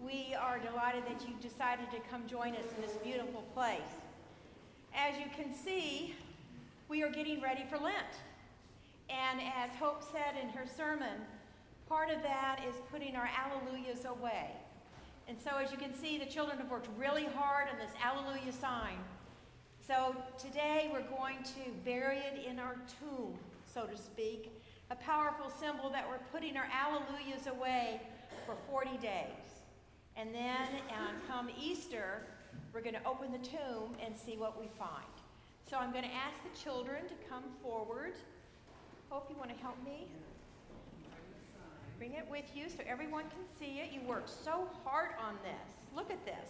We 0.03 0.35
are 0.41 0.59
delighted 0.59 1.05
that 1.05 1.29
you 1.29 1.35
decided 1.43 1.91
to 1.91 1.99
come 2.11 2.27
join 2.27 2.55
us 2.55 2.64
in 2.75 2.81
this 2.81 2.97
beautiful 3.05 3.43
place. 3.53 3.93
As 4.95 5.18
you 5.18 5.27
can 5.37 5.55
see, 5.55 6.14
we 6.89 7.03
are 7.03 7.11
getting 7.11 7.43
ready 7.43 7.66
for 7.68 7.77
Lent. 7.77 8.16
And 9.11 9.39
as 9.43 9.68
Hope 9.79 10.03
said 10.03 10.43
in 10.43 10.49
her 10.49 10.64
sermon, 10.66 11.21
part 11.91 12.09
of 12.09 12.23
that 12.23 12.62
is 12.66 12.75
putting 12.91 13.16
our 13.16 13.29
alleluias 13.29 14.07
away. 14.07 14.53
And 15.31 15.41
so 15.41 15.59
as 15.62 15.70
you 15.70 15.78
can 15.78 15.95
see, 15.95 16.18
the 16.18 16.26
children 16.26 16.59
have 16.59 16.68
worked 16.68 16.89
really 16.99 17.24
hard 17.37 17.68
on 17.68 17.78
this 17.78 17.93
Alleluia 18.03 18.51
sign. 18.51 18.99
So 19.87 20.16
today 20.37 20.91
we're 20.93 21.09
going 21.09 21.37
to 21.45 21.70
bury 21.85 22.16
it 22.18 22.45
in 22.45 22.59
our 22.59 22.74
tomb, 22.99 23.39
so 23.72 23.85
to 23.85 23.97
speak, 23.97 24.51
a 24.91 24.97
powerful 24.97 25.49
symbol 25.49 25.89
that 25.91 26.05
we're 26.09 26.18
putting 26.33 26.57
our 26.57 26.66
Alleluias 26.66 27.47
away 27.47 28.01
for 28.45 28.57
40 28.68 28.97
days. 28.97 29.62
And 30.16 30.35
then 30.35 30.66
um, 30.91 31.14
come 31.28 31.49
Easter, 31.57 32.22
we're 32.74 32.83
going 32.83 32.97
to 32.97 33.07
open 33.07 33.31
the 33.31 33.39
tomb 33.39 33.95
and 34.05 34.16
see 34.16 34.37
what 34.37 34.61
we 34.61 34.66
find. 34.81 35.14
So 35.70 35.76
I'm 35.76 35.93
going 35.93 36.03
to 36.03 36.11
ask 36.11 36.35
the 36.43 36.59
children 36.61 37.05
to 37.07 37.14
come 37.28 37.45
forward. 37.62 38.14
Hope 39.11 39.28
you 39.31 39.37
want 39.37 39.57
to 39.57 39.62
help 39.62 39.76
me. 39.85 40.09
Bring 42.01 42.14
it 42.14 42.26
with 42.30 42.46
you 42.55 42.70
so 42.70 42.82
everyone 42.88 43.24
can 43.24 43.44
see 43.59 43.78
it. 43.78 43.92
You 43.92 44.01
worked 44.09 44.30
so 44.30 44.66
hard 44.86 45.11
on 45.20 45.34
this. 45.44 45.74
Look 45.94 46.11
at 46.11 46.24
this. 46.24 46.48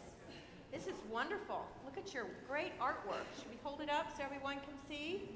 This 0.70 0.86
is 0.86 0.94
wonderful. 1.10 1.66
Look 1.84 1.98
at 1.98 2.14
your 2.14 2.26
great 2.48 2.78
artwork. 2.78 3.26
Should 3.36 3.50
we 3.50 3.58
hold 3.64 3.80
it 3.80 3.90
up 3.90 4.16
so 4.16 4.22
everyone 4.22 4.58
can 4.58 4.78
see? 4.88 5.28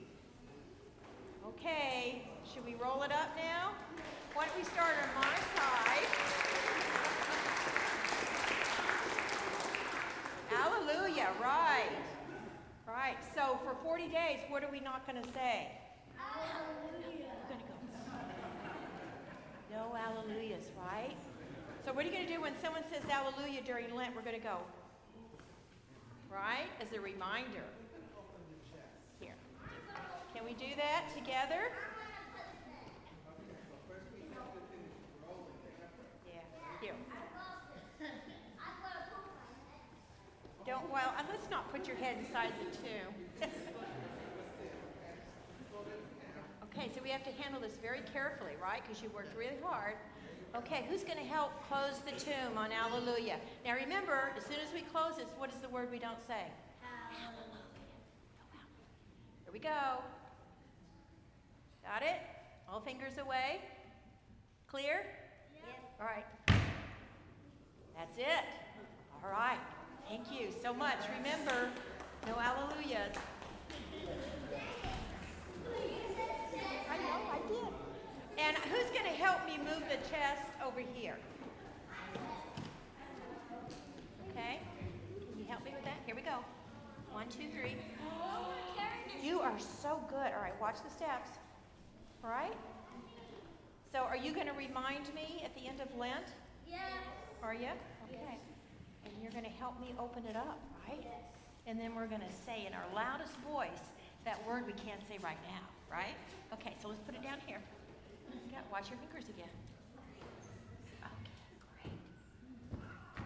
Okay, 1.44 2.28
should 2.44 2.64
we 2.64 2.76
roll 2.76 3.02
it 3.02 3.10
up 3.10 3.30
now? 3.36 3.72
Why 4.34 4.46
don't 4.46 4.56
we 4.56 4.62
start 4.62 4.94
on 5.02 5.20
my 5.20 5.34
side? 5.58 6.06
Hallelujah, 10.48 11.30
right. 11.42 11.90
Right, 12.86 13.16
so 13.34 13.58
for 13.64 13.74
40 13.82 14.04
days, 14.10 14.38
what 14.48 14.62
are 14.62 14.70
we 14.70 14.78
not 14.78 15.08
going 15.08 15.20
to 15.20 15.28
say? 15.32 15.72
Hallelujah. 16.16 17.34
We're 17.42 17.48
going 17.48 17.58
to 17.58 17.66
go. 17.66 17.74
No 19.74 19.90
hallelujahs, 19.92 20.70
right? 20.78 21.16
So 21.84 21.92
what 21.92 22.04
are 22.04 22.08
you 22.08 22.14
going 22.14 22.26
to 22.28 22.32
do 22.32 22.40
when 22.40 22.52
someone 22.62 22.84
says 22.92 23.02
hallelujah 23.08 23.60
during 23.66 23.92
Lent? 23.92 24.14
We're 24.14 24.22
going 24.22 24.36
to 24.36 24.40
go. 24.40 24.58
Right? 26.30 26.70
As 26.80 26.92
a 26.92 27.00
reminder. 27.00 27.66
Here. 29.18 29.34
Can 30.32 30.44
we 30.44 30.52
do 30.52 30.76
that 30.76 31.12
together? 31.12 31.72
Yeah. 36.80 36.90
Don't, 40.64 40.92
well, 40.92 41.14
let's 41.28 41.50
not 41.50 41.72
put 41.72 41.88
your 41.88 41.96
head 41.96 42.18
inside 42.20 42.52
the 42.60 42.76
tomb. 42.76 43.50
okay, 46.76 46.90
so 46.94 47.00
we 47.02 47.10
have 47.10 47.24
to 47.24 47.30
handle 47.42 47.60
this 47.60 47.76
very 47.80 48.00
carefully, 48.12 48.52
right? 48.62 48.82
Because 48.86 49.02
you 49.02 49.10
worked 49.14 49.36
really 49.38 49.58
hard. 49.62 49.94
Okay, 50.56 50.84
who's 50.88 51.02
going 51.02 51.18
to 51.18 51.24
help 51.24 51.50
close 51.68 51.98
the 52.04 52.12
tomb 52.12 52.56
on 52.56 52.70
Alleluia? 52.70 53.36
Now 53.64 53.74
remember, 53.74 54.30
as 54.36 54.44
soon 54.44 54.60
as 54.64 54.72
we 54.72 54.82
close 54.82 55.16
this, 55.16 55.26
what 55.36 55.50
is 55.50 55.56
the 55.56 55.68
word 55.68 55.90
we 55.90 55.98
don't 55.98 56.24
say? 56.26 56.46
Hallelujah. 56.80 57.64
Here 59.44 59.52
we 59.52 59.58
go. 59.58 60.02
Got 61.82 62.02
it? 62.02 62.20
All 62.70 62.80
fingers 62.80 63.18
away? 63.18 63.60
Clear? 64.68 65.06
Yep. 65.54 65.64
All 66.00 66.06
right. 66.06 66.24
That's 67.96 68.18
it. 68.18 68.44
All 69.22 69.30
right. 69.30 69.58
Thank 70.08 70.30
you 70.30 70.48
so 70.62 70.72
much. 70.72 70.98
Remember, 71.18 71.68
no 72.26 72.34
hallelujahs. 72.34 73.16
I 76.90 76.96
know, 76.96 77.18
I 77.32 77.38
did. 77.38 77.43
And 78.38 78.56
who's 78.56 78.90
going 78.90 79.04
to 79.04 79.22
help 79.22 79.46
me 79.46 79.58
move 79.58 79.82
the 79.88 79.96
chest 80.10 80.42
over 80.64 80.80
here? 80.94 81.16
Okay. 84.30 84.60
Can 85.30 85.38
you 85.38 85.44
help 85.48 85.64
me 85.64 85.72
with 85.74 85.84
that? 85.84 85.98
Here 86.06 86.14
we 86.14 86.22
go. 86.22 86.38
One, 87.12 87.28
two, 87.28 87.48
three. 87.52 87.76
You 89.22 89.40
are 89.40 89.58
so 89.58 90.00
good. 90.10 90.32
All 90.34 90.42
right, 90.42 90.60
watch 90.60 90.76
the 90.84 90.90
steps. 90.90 91.30
All 92.22 92.30
right? 92.30 92.52
So, 93.92 94.00
are 94.00 94.16
you 94.16 94.34
going 94.34 94.48
to 94.48 94.52
remind 94.52 95.14
me 95.14 95.42
at 95.44 95.54
the 95.54 95.68
end 95.68 95.80
of 95.80 95.88
Lent? 95.96 96.26
Yes. 96.68 96.80
Are 97.42 97.54
you? 97.54 97.70
Okay. 98.10 98.38
And 99.04 99.14
you're 99.22 99.30
going 99.32 99.44
to 99.44 99.50
help 99.50 99.80
me 99.80 99.94
open 99.98 100.26
it 100.26 100.36
up, 100.36 100.58
right? 100.88 100.98
Yes. 101.00 101.22
And 101.66 101.78
then 101.78 101.94
we're 101.94 102.08
going 102.08 102.20
to 102.20 102.34
say 102.44 102.66
in 102.66 102.74
our 102.74 102.84
loudest 102.94 103.36
voice 103.48 103.94
that 104.24 104.44
word 104.46 104.66
we 104.66 104.72
can't 104.72 105.00
say 105.08 105.18
right 105.22 105.38
now, 105.48 105.64
right? 105.90 106.16
Okay, 106.52 106.74
so 106.80 106.88
let's 106.88 107.00
put 107.02 107.14
it 107.14 107.22
down 107.22 107.38
here. 107.46 107.58
Yeah, 108.52 108.58
watch 108.70 108.90
your 108.90 108.98
fingers 108.98 109.28
again. 109.28 109.48
Okay, 111.02 111.30
great. 111.82 111.98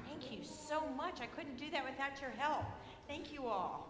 Thank 0.08 0.32
you 0.32 0.44
so 0.44 0.82
much. 0.96 1.20
I 1.20 1.26
couldn't 1.26 1.58
do 1.58 1.70
that 1.72 1.84
without 1.84 2.20
your 2.20 2.30
help. 2.30 2.64
Thank 3.06 3.32
you 3.32 3.46
all. 3.46 3.88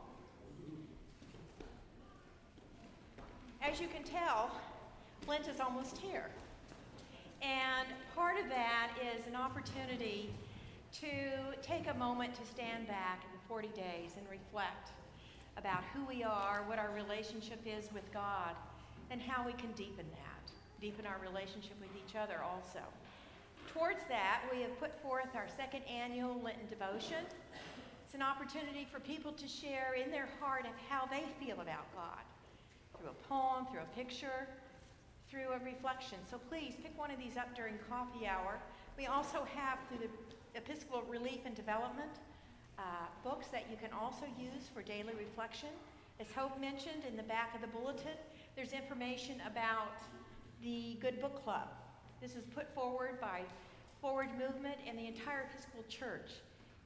As 3.60 3.80
you 3.80 3.88
can 3.88 4.02
tell, 4.02 4.50
Lent 5.26 5.48
is 5.48 5.60
almost 5.60 5.98
here. 5.98 6.26
And 7.42 7.88
part 8.14 8.38
of 8.38 8.48
that 8.48 8.90
is 9.14 9.26
an 9.26 9.36
opportunity 9.36 10.30
to 11.00 11.08
take 11.62 11.88
a 11.88 11.94
moment 11.94 12.34
to 12.34 12.44
stand 12.46 12.88
back 12.88 13.24
in 13.24 13.38
40 13.48 13.68
days 13.68 14.12
and 14.16 14.26
reflect 14.30 14.90
about 15.58 15.82
who 15.92 16.04
we 16.06 16.22
are, 16.22 16.62
what 16.66 16.78
our 16.78 16.90
relationship 16.94 17.58
is 17.66 17.92
with 17.92 18.10
God, 18.14 18.54
and 19.10 19.20
how 19.20 19.44
we 19.44 19.52
can 19.52 19.72
deepen 19.72 20.06
that, 20.12 20.52
deepen 20.80 21.04
our 21.04 21.18
relationship 21.20 21.74
with 21.80 21.90
each 21.98 22.14
other 22.14 22.40
also. 22.42 22.80
Towards 23.74 24.00
that, 24.08 24.42
we 24.52 24.62
have 24.62 24.78
put 24.78 24.94
forth 25.02 25.34
our 25.34 25.46
second 25.56 25.82
annual 25.84 26.40
Lenten 26.40 26.68
devotion. 26.70 27.26
It's 28.06 28.14
an 28.14 28.22
opportunity 28.22 28.86
for 28.90 29.00
people 29.00 29.32
to 29.32 29.48
share 29.48 29.94
in 30.02 30.10
their 30.10 30.28
heart 30.40 30.64
of 30.64 30.72
how 30.88 31.06
they 31.06 31.24
feel 31.44 31.60
about 31.60 31.92
God 31.94 32.22
through 32.96 33.10
a 33.10 33.28
poem, 33.28 33.66
through 33.70 33.82
a 33.82 33.96
picture, 33.96 34.48
through 35.30 35.50
a 35.52 35.58
reflection. 35.64 36.18
So 36.30 36.38
please 36.48 36.74
pick 36.82 36.96
one 36.96 37.10
of 37.10 37.18
these 37.18 37.36
up 37.36 37.54
during 37.54 37.74
coffee 37.90 38.26
hour. 38.26 38.58
We 38.96 39.06
also 39.06 39.46
have 39.54 39.78
through 39.88 40.08
the 40.08 40.58
Episcopal 40.58 41.02
Relief 41.08 41.40
and 41.44 41.54
Development 41.54 42.10
uh, 42.78 42.82
books 43.24 43.48
that 43.48 43.66
you 43.70 43.76
can 43.76 43.90
also 43.92 44.26
use 44.38 44.68
for 44.72 44.82
daily 44.82 45.14
reflection. 45.18 45.70
As 46.20 46.26
Hope 46.32 46.60
mentioned 46.60 47.02
in 47.08 47.16
the 47.16 47.22
back 47.22 47.54
of 47.54 47.60
the 47.60 47.66
bulletin, 47.66 48.18
there's 48.56 48.72
information 48.72 49.42
about 49.46 50.02
the 50.62 50.96
Good 51.00 51.20
Book 51.20 51.42
Club. 51.42 51.68
This 52.20 52.34
is 52.34 52.44
put 52.54 52.72
forward 52.74 53.20
by 53.20 53.42
Forward 54.00 54.30
Movement, 54.38 54.76
and 54.86 54.98
the 54.98 55.06
entire 55.06 55.46
Episcopal 55.50 55.84
Church 55.88 56.30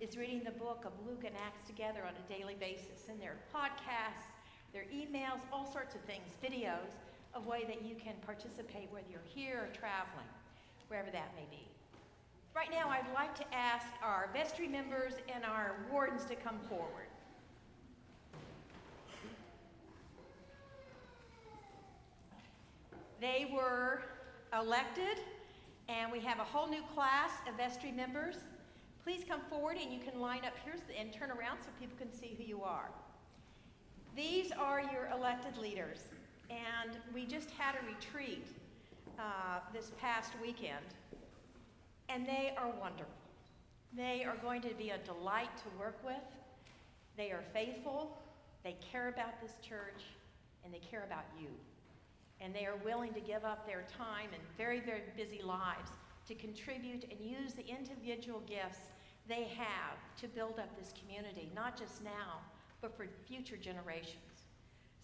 is 0.01 0.17
reading 0.17 0.43
the 0.45 0.51
book 0.51 0.85
of 0.85 0.93
Luke 1.07 1.25
and 1.25 1.35
Acts 1.37 1.67
together 1.67 2.01
on 2.05 2.13
a 2.13 2.29
daily 2.29 2.57
basis. 2.59 3.09
And 3.09 3.21
there 3.21 3.37
are 3.37 3.43
podcasts, 3.49 4.29
there 4.73 4.83
are 4.83 4.93
emails, 4.93 5.41
all 5.53 5.71
sorts 5.71 5.95
of 5.95 6.01
things, 6.03 6.25
videos 6.43 6.93
of 7.35 7.47
way 7.47 7.65
that 7.67 7.83
you 7.83 7.95
can 7.95 8.15
participate, 8.27 8.89
whether 8.91 9.07
you're 9.11 9.21
here 9.25 9.69
or 9.69 9.73
traveling, 9.73 10.29
wherever 10.89 11.11
that 11.11 11.33
may 11.37 11.47
be. 11.51 11.72
Right 12.55 12.71
now, 12.71 12.91
I'd 12.91 13.13
like 13.15 13.35
to 13.37 13.55
ask 13.55 13.87
our 14.03 14.29
vestry 14.35 14.69
members 14.69 15.15
and 15.35 15.43
our 15.43 15.77
wardens 15.91 16.27
to 16.27 16.37
come 16.37 16.59
forward. 16.69 17.07
They 23.23 23.51
were 23.51 24.03
elected, 24.53 25.19
and 25.89 26.13
we 26.13 26.21
have 26.21 26.41
a 26.41 26.45
whole 26.45 26.69
new 26.69 26.83
class 26.95 27.31
of 27.49 27.57
vestry 27.57 27.91
members. 27.91 28.37
Please 29.03 29.25
come 29.27 29.41
forward 29.49 29.79
and 29.83 29.91
you 29.91 30.01
can 30.01 30.21
line 30.21 30.45
up 30.45 30.53
here 30.63 30.75
and 30.99 31.13
turn 31.13 31.31
around 31.31 31.59
so 31.63 31.71
people 31.81 31.97
can 31.97 32.13
see 32.13 32.37
who 32.37 32.45
you 32.45 32.63
are. 32.63 32.91
These 34.15 34.53
are 34.53 34.81
your 34.81 35.09
elected 35.17 35.57
leaders, 35.57 36.01
and 36.51 36.99
we 37.15 37.25
just 37.25 37.51
had 37.53 37.77
a 37.77 37.87
retreat 37.87 38.47
uh, 39.19 39.61
this 39.73 39.91
past 39.99 40.33
weekend, 40.43 40.85
and 42.09 42.27
they 42.27 42.55
are 42.57 42.71
wonderful. 42.81 43.13
They 43.95 44.25
are 44.25 44.37
going 44.37 44.63
to 44.63 44.75
be 44.75 44.91
a 44.91 44.99
delight 44.99 45.57
to 45.59 45.79
work 45.79 45.99
with. 46.05 46.23
They 47.17 47.31
are 47.31 47.43
faithful, 47.53 48.17
they 48.65 48.77
care 48.81 49.09
about 49.09 49.41
this 49.41 49.53
church, 49.61 50.05
and 50.65 50.73
they 50.73 50.79
care 50.79 51.05
about 51.05 51.25
you. 51.39 51.49
And 52.41 52.55
they 52.55 52.65
are 52.65 52.77
willing 52.85 53.13
to 53.15 53.21
give 53.21 53.45
up 53.45 53.67
their 53.67 53.85
time 53.97 54.31
and 54.33 54.43
very, 54.57 54.81
very 54.81 55.03
busy 55.17 55.43
lives 55.43 55.91
to 56.27 56.35
contribute 56.35 57.05
and 57.11 57.21
use 57.21 57.53
the 57.53 57.67
individual 57.67 58.41
gifts 58.49 58.79
they 59.29 59.45
have 59.57 59.99
to 60.21 60.29
build 60.29 60.59
up 60.59 60.77
this 60.77 60.93
community, 60.99 61.51
not 61.55 61.79
just 61.79 62.03
now, 62.03 62.41
but 62.81 62.97
for 62.97 63.07
future 63.29 63.57
generations. 63.57 64.49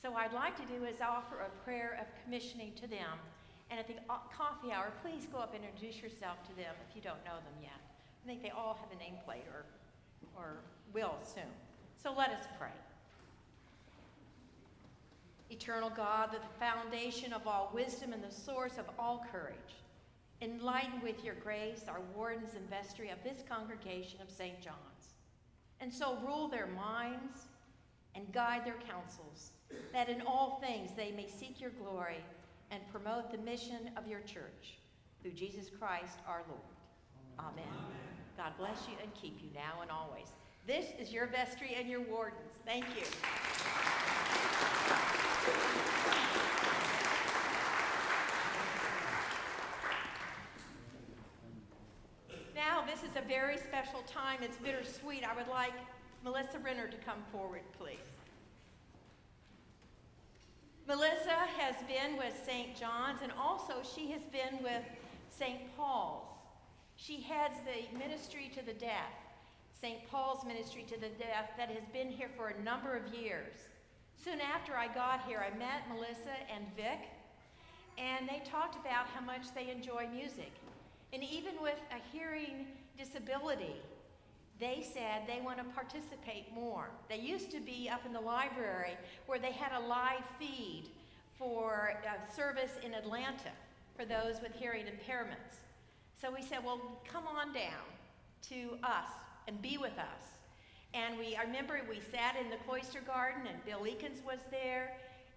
So, 0.01 0.15
I'd 0.15 0.33
like 0.33 0.57
to 0.57 0.67
do 0.73 0.85
is 0.85 1.01
offer 1.01 1.41
a 1.41 1.65
prayer 1.65 1.99
of 2.01 2.07
commissioning 2.25 2.73
to 2.77 2.87
them. 2.89 3.19
And 3.71 3.79
at 3.79 3.87
the 3.87 3.95
uh, 4.09 4.19
coffee 4.37 4.73
hour, 4.73 4.93
please 5.03 5.27
go 5.31 5.39
up 5.39 5.55
and 5.55 5.65
introduce 5.65 6.03
yourself 6.03 6.43
to 6.49 6.57
them 6.57 6.75
if 6.89 6.97
you 6.97 7.03
don't 7.03 7.23
know 7.25 7.37
them 7.37 7.59
yet. 7.63 7.81
I 8.25 8.27
think 8.27 8.43
they 8.43 8.51
all 8.51 8.79
have 8.81 8.91
a 8.91 9.03
nameplate 9.03 9.47
or, 9.53 9.65
or 10.37 10.57
will 10.93 11.17
soon. 11.23 11.51
So, 12.03 12.15
let 12.17 12.31
us 12.31 12.45
pray. 12.59 12.69
Eternal 15.51 15.91
God, 15.91 16.31
the 16.33 16.41
foundation 16.59 17.33
of 17.33 17.47
all 17.47 17.71
wisdom 17.75 18.13
and 18.13 18.23
the 18.23 18.35
source 18.35 18.79
of 18.79 18.85
all 18.99 19.27
courage, 19.33 19.57
enlighten 20.41 21.01
with 21.03 21.25
your 21.25 21.35
grace 21.35 21.85
our 21.89 22.01
wardens 22.15 22.55
and 22.55 22.69
vestry 22.69 23.11
of 23.11 23.19
this 23.25 23.43
congregation 23.49 24.21
of 24.21 24.31
St. 24.31 24.61
John's, 24.61 25.15
and 25.81 25.93
so 25.93 26.19
rule 26.25 26.49
their 26.49 26.67
minds 26.69 27.47
and 28.15 28.31
guide 28.33 28.65
their 28.65 28.77
counsels, 28.89 29.53
that 29.93 30.09
in 30.09 30.21
all 30.23 30.61
things 30.63 30.91
they 30.97 31.13
may 31.13 31.27
seek 31.27 31.61
your 31.61 31.71
glory 31.71 32.25
and 32.71 32.83
promote 32.91 33.31
the 33.31 33.39
mission 33.39 33.91
of 33.97 34.07
your 34.07 34.21
church. 34.21 34.79
Through 35.23 35.33
Jesus 35.33 35.69
Christ 35.71 36.19
our 36.27 36.43
Lord. 36.49 36.61
Amen. 37.39 37.65
Amen. 37.69 38.09
God 38.37 38.53
bless 38.59 38.87
you 38.89 38.95
and 39.03 39.13
keep 39.15 39.43
you 39.43 39.49
now 39.55 39.83
and 39.83 39.91
always. 39.91 40.29
This 40.67 40.87
is 40.99 41.13
your 41.13 41.27
vestry 41.27 41.75
and 41.79 41.89
your 41.89 42.03
wardens. 42.03 42.43
Thank 42.65 42.85
you. 42.97 43.05
Now, 52.55 52.85
this 52.85 53.03
is 53.03 53.17
a 53.17 53.27
very 53.27 53.57
special 53.57 54.03
time. 54.07 54.41
It's 54.43 54.57
bittersweet. 54.59 55.25
I 55.25 55.35
would 55.35 55.49
like 55.49 55.73
Melissa 56.23 56.59
Renner 56.59 56.87
to 56.89 56.97
come 56.99 57.23
forward, 57.33 57.63
please. 57.79 58.18
Melissa 60.89 61.37
has 61.59 61.75
been 61.87 62.17
with 62.17 62.33
St. 62.47 62.75
John's 62.75 63.21
and 63.23 63.31
also 63.39 63.83
she 63.85 64.11
has 64.11 64.23
been 64.33 64.63
with 64.63 64.83
St. 65.29 65.61
Paul's. 65.77 66.25
She 66.97 67.21
heads 67.21 67.57
the 67.67 67.99
ministry 67.99 68.51
to 68.55 68.65
the 68.65 68.73
deaf, 68.73 69.13
St. 69.79 70.09
Paul's 70.11 70.47
ministry 70.47 70.87
to 70.89 70.99
the 70.99 71.11
deaf, 71.11 71.55
that 71.59 71.69
has 71.69 71.85
been 71.93 72.09
here 72.09 72.31
for 72.35 72.49
a 72.49 72.63
number 72.63 72.97
of 72.97 73.13
years. 73.13 73.53
Soon 74.25 74.41
after 74.41 74.77
I 74.77 74.89
got 74.89 75.27
here, 75.27 75.45
I 75.45 75.57
met 75.59 75.87
Melissa 75.91 76.35
and 76.53 76.65
Vic, 76.75 77.11
and 77.99 78.27
they 78.27 78.43
talked 78.51 78.77
about 78.77 79.09
how 79.09 79.21
much 79.21 79.55
they 79.55 79.71
enjoy 79.71 80.09
music. 80.11 80.53
And 81.13 81.23
even 81.23 81.61
with 81.61 81.79
a 81.93 82.17
hearing 82.17 82.67
disability, 82.97 83.77
they 84.61 84.85
said 84.93 85.23
they 85.27 85.41
want 85.41 85.59
to 85.59 85.65
participate 85.65 86.53
more. 86.53 86.91
They 87.09 87.19
used 87.19 87.51
to 87.53 87.61
be 87.61 87.89
up 87.89 88.05
in 88.05 88.13
the 88.13 88.21
library 88.21 88.97
where 89.27 89.39
they 89.39 89.53
had 89.53 89.73
a 89.73 89.87
live 89.87 90.25
feed 90.39 90.85
for 91.39 91.95
a 92.05 92.33
service 92.35 92.73
in 92.85 92.95
Atlanta 92.95 93.53
for 93.97 94.05
those 94.05 94.41
with 94.43 94.53
hearing 94.55 94.87
impairments. 94.87 95.63
So 96.21 96.33
we 96.35 96.43
said, 96.43 96.65
well, 96.65 96.81
come 97.11 97.25
on 97.29 97.53
down 97.53 97.87
to 98.49 98.79
us 98.83 99.09
and 99.47 99.61
be 99.63 99.79
with 99.79 99.97
us. 99.99 100.39
And 100.95 101.19
we, 101.19 101.37
I 101.37 101.43
remember 101.43 101.81
we 101.89 102.01
sat 102.01 102.37
in 102.37 102.51
the 102.51 102.57
cloister 102.67 103.01
garden 103.01 103.43
and 103.47 103.65
Bill 103.65 103.81
Eakins 103.81 104.25
was 104.25 104.41
there 104.51 104.95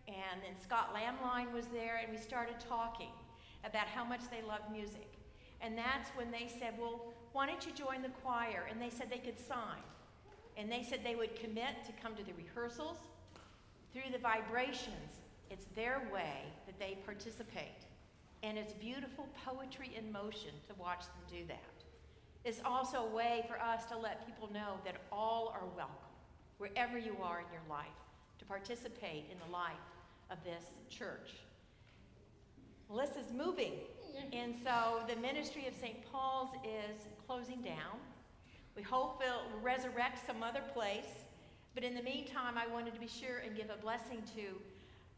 and 0.08 0.42
then 0.42 0.54
Scott 0.64 0.96
Lamline 0.96 1.52
was 1.54 1.66
there 1.68 2.00
and 2.04 2.12
we 2.12 2.18
started 2.20 2.56
talking 2.68 3.12
about 3.64 3.86
how 3.86 4.04
much 4.04 4.22
they 4.32 4.42
love 4.48 4.62
music. 4.72 5.08
And 5.62 5.78
that's 5.78 6.10
when 6.16 6.32
they 6.32 6.50
said, 6.60 6.74
well, 6.80 7.11
why 7.34 7.48
don't 7.48 7.66
you 7.66 7.72
join 7.72 8.02
the 8.02 8.10
choir? 8.24 8.68
And 8.70 8.82
they 8.82 8.90
said 8.90 9.10
they 9.10 9.18
could 9.18 9.40
sign. 9.40 9.84
And 10.58 10.72
they 10.72 10.84
said 10.84 11.00
they 11.04 11.16
would 11.16 11.36
commit 11.36 11.86
to 11.86 11.92
come 12.02 12.16
to 12.16 12.24
the 12.24 12.34
rehearsals. 12.34 12.98
Through 13.94 14.12
the 14.12 14.20
vibrations, 14.20 15.22
it's 15.50 15.66
their 15.76 16.02
way 16.14 16.44
that 16.66 16.80
they 16.80 16.98
participate. 17.06 17.86
And 18.44 18.58
it's 18.58 18.74
beautiful 18.74 19.28
poetry 19.46 19.92
in 19.98 20.12
motion 20.12 20.52
to 20.68 20.74
watch 20.80 21.02
them 21.02 21.40
do 21.40 21.46
that. 21.48 21.60
It's 22.44 22.62
also 22.66 23.06
a 23.06 23.16
way 23.16 23.46
for 23.48 23.62
us 23.62 23.86
to 23.86 23.98
let 23.98 24.26
people 24.26 24.52
know 24.52 24.78
that 24.84 24.96
all 25.12 25.54
are 25.54 25.68
welcome, 25.76 25.96
wherever 26.58 26.98
you 26.98 27.16
are 27.22 27.40
in 27.40 27.46
your 27.52 27.62
life, 27.70 27.86
to 28.40 28.46
participate 28.46 29.26
in 29.32 29.38
the 29.46 29.52
life 29.54 29.74
of 30.32 30.38
this 30.44 30.64
church. 30.90 31.36
Melissa's 32.92 33.32
moving, 33.34 33.72
and 34.34 34.54
so 34.66 35.00
the 35.08 35.16
ministry 35.22 35.66
of 35.66 35.74
St. 35.80 35.96
Paul's 36.12 36.50
is 36.66 37.08
closing 37.26 37.62
down. 37.62 37.96
We 38.76 38.82
hope 38.82 39.22
it'll 39.26 39.62
resurrect 39.62 40.20
some 40.28 40.44
other 40.44 40.60
place, 40.74 41.24
but 41.74 41.86
in 41.86 41.96
the 41.96 42.04
meantime, 42.04 42.58
I 42.58 42.68
wanted 42.68 42.94
to 42.94 43.00
be 43.00 43.08
sure 43.08 43.38
and 43.46 43.56
give 43.56 43.70
a 43.70 43.82
blessing 43.82 44.22
to 44.36 44.60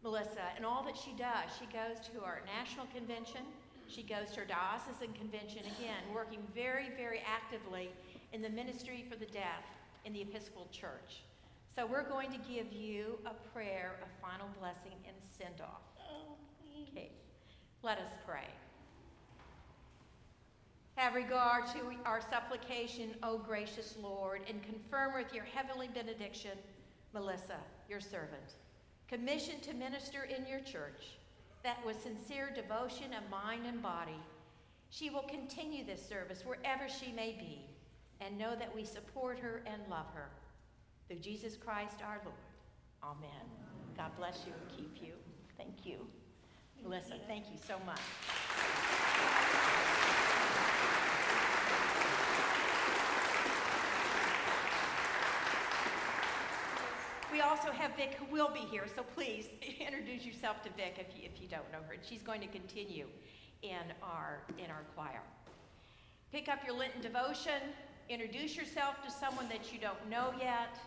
Melissa 0.04 0.54
and 0.56 0.68
all 0.68 0.84
that 0.84 0.96
she 0.96 1.14
does. 1.18 1.50
She 1.58 1.66
goes 1.66 1.98
to 2.14 2.24
our 2.24 2.42
national 2.46 2.86
convention, 2.94 3.42
she 3.88 4.04
goes 4.04 4.30
to 4.34 4.42
our 4.42 4.46
diocesan 4.46 5.14
convention, 5.14 5.62
again, 5.80 6.04
working 6.14 6.46
very, 6.54 6.90
very 6.96 7.24
actively 7.26 7.90
in 8.34 8.44
the 8.44 8.50
ministry 8.50 9.04
for 9.10 9.16
the 9.16 9.26
deaf 9.26 9.66
in 10.06 10.14
the 10.14 10.22
Episcopal 10.22 10.68
Church. 10.72 11.24
So 11.76 11.88
we're 11.88 12.08
going 12.08 12.32
to 12.32 12.38
give 12.38 12.72
you 12.72 13.18
a 13.26 13.34
prayer, 13.52 13.96
a 14.04 14.22
final 14.22 14.48
blessing, 14.60 14.94
and 15.08 15.16
send 15.26 15.60
off. 15.60 15.93
Let 17.84 18.00
us 18.00 18.12
pray. 18.26 18.48
Have 20.96 21.16
regard 21.16 21.68
to 21.68 21.80
our 22.06 22.22
supplication, 22.22 23.16
O 23.24 23.38
gracious 23.38 23.96
Lord, 24.02 24.42
and 24.50 24.64
confirm 24.64 25.14
with 25.14 25.34
your 25.34 25.44
heavenly 25.44 25.90
benediction 25.94 26.58
Melissa, 27.14 27.58
your 27.90 28.00
servant 28.00 28.56
commissioned 29.14 29.62
to 29.62 29.76
minister 29.76 30.24
in 30.24 30.44
your 30.48 30.60
church, 30.62 31.20
that 31.64 31.86
with 31.86 32.02
sincere 32.02 32.50
devotion 32.56 33.14
of 33.14 33.30
mind 33.30 33.64
and 33.68 33.80
body, 33.80 34.20
she 34.90 35.12
will 35.12 35.22
continue 35.24 35.86
this 35.86 36.04
service 36.04 36.44
wherever 36.44 36.90
she 36.90 37.12
may 37.12 37.32
be, 37.32 37.60
and 38.22 38.38
know 38.38 38.56
that 38.56 38.76
we 38.76 38.84
support 38.84 39.38
her 39.38 39.62
and 39.68 39.82
love 39.88 40.08
her. 40.16 40.30
Through 41.08 41.20
Jesus 41.20 41.56
Christ 41.56 41.98
our 42.04 42.22
Lord. 42.26 42.38
Amen. 43.04 43.46
God 43.96 44.10
bless 44.18 44.46
you 44.48 44.54
and 44.60 44.78
keep 44.78 45.06
you. 45.06 45.14
Thank 45.58 45.86
you. 45.86 46.08
Melissa, 46.84 47.16
thank 47.28 47.46
you 47.50 47.58
so 47.66 47.76
much. 47.86 48.00
We 57.32 57.42
also 57.42 57.72
have 57.72 57.96
Vic 57.96 58.16
who 58.20 58.32
will 58.32 58.52
be 58.54 58.60
here, 58.60 58.86
so 58.96 59.02
please 59.02 59.48
introduce 59.80 60.26
yourself 60.26 60.62
to 60.64 60.70
Vic 60.78 60.98
if 61.00 61.18
you, 61.18 61.24
if 61.24 61.42
you 61.42 61.48
don't 61.48 61.70
know 61.72 61.80
her. 61.88 61.96
She's 62.08 62.22
going 62.22 62.42
to 62.42 62.48
continue 62.48 63.08
in 63.64 63.94
our, 64.04 64.42
in 64.60 64.70
our 64.70 64.84
choir. 64.94 65.22
Pick 66.32 66.50
up 66.50 66.60
your 66.66 66.76
Lenten 66.76 67.02
devotion, 67.02 67.62
introduce 68.10 68.56
yourself 68.56 69.02
to 69.04 69.10
someone 69.10 69.48
that 69.50 69.72
you 69.72 69.80
don't 69.80 70.10
know 70.10 70.34
yet. 70.40 70.78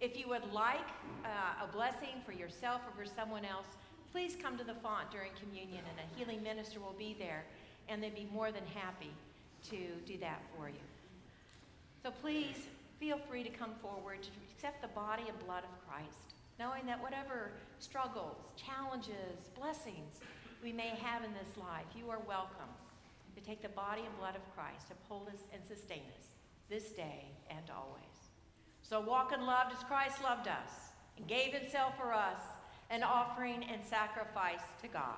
If 0.00 0.16
you 0.16 0.28
would 0.28 0.52
like 0.52 0.86
uh, 1.24 1.64
a 1.64 1.72
blessing 1.72 2.22
for 2.24 2.32
yourself 2.32 2.82
or 2.86 3.04
for 3.04 3.10
someone 3.10 3.44
else, 3.44 3.66
please 4.12 4.36
come 4.40 4.56
to 4.58 4.64
the 4.64 4.74
font 4.74 5.10
during 5.10 5.30
communion 5.40 5.82
and 5.88 5.98
a 5.98 6.18
healing 6.18 6.42
minister 6.42 6.80
will 6.80 6.96
be 6.98 7.16
there 7.18 7.44
and 7.88 8.02
they'd 8.02 8.14
be 8.14 8.28
more 8.32 8.52
than 8.52 8.64
happy 8.74 9.10
to 9.70 9.76
do 10.06 10.18
that 10.18 10.42
for 10.56 10.68
you. 10.68 10.86
So 12.02 12.10
please 12.10 12.56
feel 13.00 13.18
free 13.28 13.42
to 13.42 13.50
come 13.50 13.72
forward 13.82 14.22
to 14.22 14.30
accept 14.52 14.82
the 14.82 14.88
body 14.88 15.24
and 15.28 15.38
blood 15.46 15.64
of 15.64 15.88
Christ, 15.88 16.34
knowing 16.58 16.86
that 16.86 17.02
whatever 17.02 17.52
struggles, 17.78 18.36
challenges, 18.56 19.50
blessings 19.58 20.20
we 20.62 20.72
may 20.72 20.88
have 20.88 21.24
in 21.24 21.32
this 21.32 21.56
life, 21.56 21.86
you 21.96 22.10
are 22.10 22.20
welcome 22.26 22.70
to 23.36 23.40
take 23.40 23.62
the 23.62 23.68
body 23.68 24.02
and 24.02 24.18
blood 24.18 24.34
of 24.34 24.42
Christ, 24.54 24.88
to 24.88 24.94
uphold 24.94 25.28
us 25.28 25.42
and 25.52 25.62
sustain 25.64 26.02
us 26.18 26.26
this 26.68 26.90
day 26.90 27.24
and 27.50 27.70
always. 27.70 28.02
So 28.82 29.00
walk 29.00 29.32
in 29.32 29.46
love 29.46 29.68
as 29.72 29.82
Christ 29.84 30.22
loved 30.22 30.48
us 30.48 30.90
and 31.16 31.26
gave 31.28 31.52
himself 31.52 31.96
for 31.96 32.12
us, 32.12 32.42
an 32.90 33.02
offering 33.02 33.64
and 33.64 33.84
sacrifice 33.84 34.62
to 34.82 34.88
God. 34.88 35.16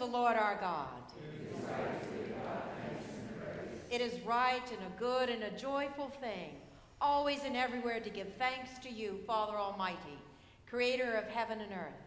The 0.00 0.06
Lord 0.06 0.34
our 0.34 0.56
God. 0.56 0.88
It 3.90 4.00
is 4.00 4.18
right 4.24 4.62
and 4.72 4.80
a 4.80 4.98
good 4.98 5.28
and 5.28 5.42
a 5.42 5.50
joyful 5.50 6.08
thing, 6.08 6.52
always 7.02 7.44
and 7.44 7.54
everywhere 7.54 8.00
to 8.00 8.08
give 8.08 8.32
thanks 8.38 8.78
to 8.82 8.90
you, 8.90 9.18
Father 9.26 9.58
Almighty, 9.58 10.18
creator 10.66 11.12
of 11.12 11.24
heaven 11.24 11.60
and 11.60 11.72
earth, 11.72 12.00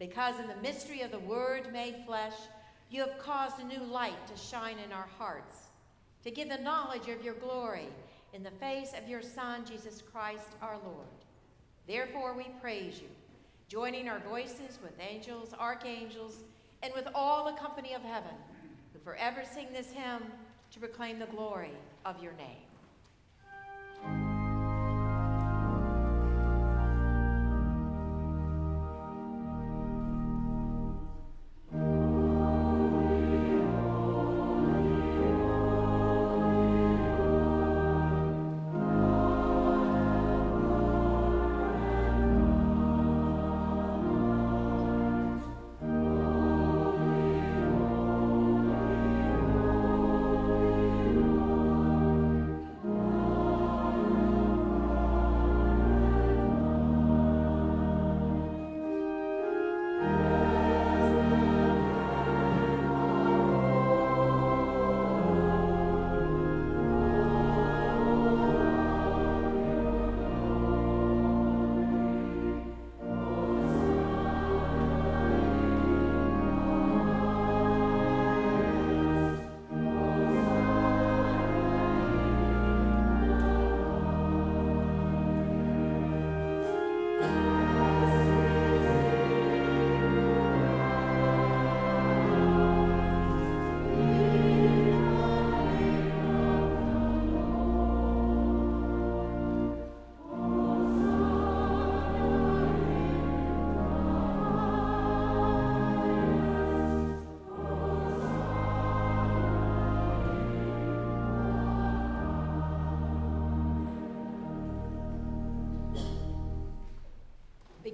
because 0.00 0.40
in 0.40 0.48
the 0.48 0.56
mystery 0.56 1.02
of 1.02 1.12
the 1.12 1.20
Word 1.20 1.72
made 1.72 2.02
flesh, 2.04 2.34
you 2.90 3.02
have 3.02 3.20
caused 3.20 3.60
a 3.60 3.64
new 3.64 3.84
light 3.84 4.26
to 4.26 4.36
shine 4.36 4.78
in 4.84 4.90
our 4.90 5.08
hearts, 5.16 5.68
to 6.24 6.32
give 6.32 6.48
the 6.48 6.58
knowledge 6.58 7.06
of 7.08 7.22
your 7.22 7.34
glory 7.34 7.86
in 8.32 8.42
the 8.42 8.50
face 8.50 8.94
of 9.00 9.08
your 9.08 9.22
Son, 9.22 9.64
Jesus 9.64 10.02
Christ 10.12 10.56
our 10.60 10.78
Lord. 10.84 11.06
Therefore 11.86 12.34
we 12.36 12.46
praise 12.60 13.00
you, 13.00 13.08
joining 13.68 14.08
our 14.08 14.18
voices 14.28 14.80
with 14.82 14.98
angels, 14.98 15.54
archangels, 15.56 16.38
and 16.82 16.92
with 16.94 17.08
all 17.14 17.44
the 17.44 17.58
company 17.58 17.94
of 17.94 18.02
heaven, 18.02 18.34
who 18.92 18.98
forever 19.00 19.42
sing 19.44 19.68
this 19.72 19.90
hymn 19.90 20.22
to 20.70 20.78
proclaim 20.78 21.18
the 21.18 21.26
glory 21.26 21.72
of 22.04 22.22
your 22.22 22.32
name. 22.34 24.37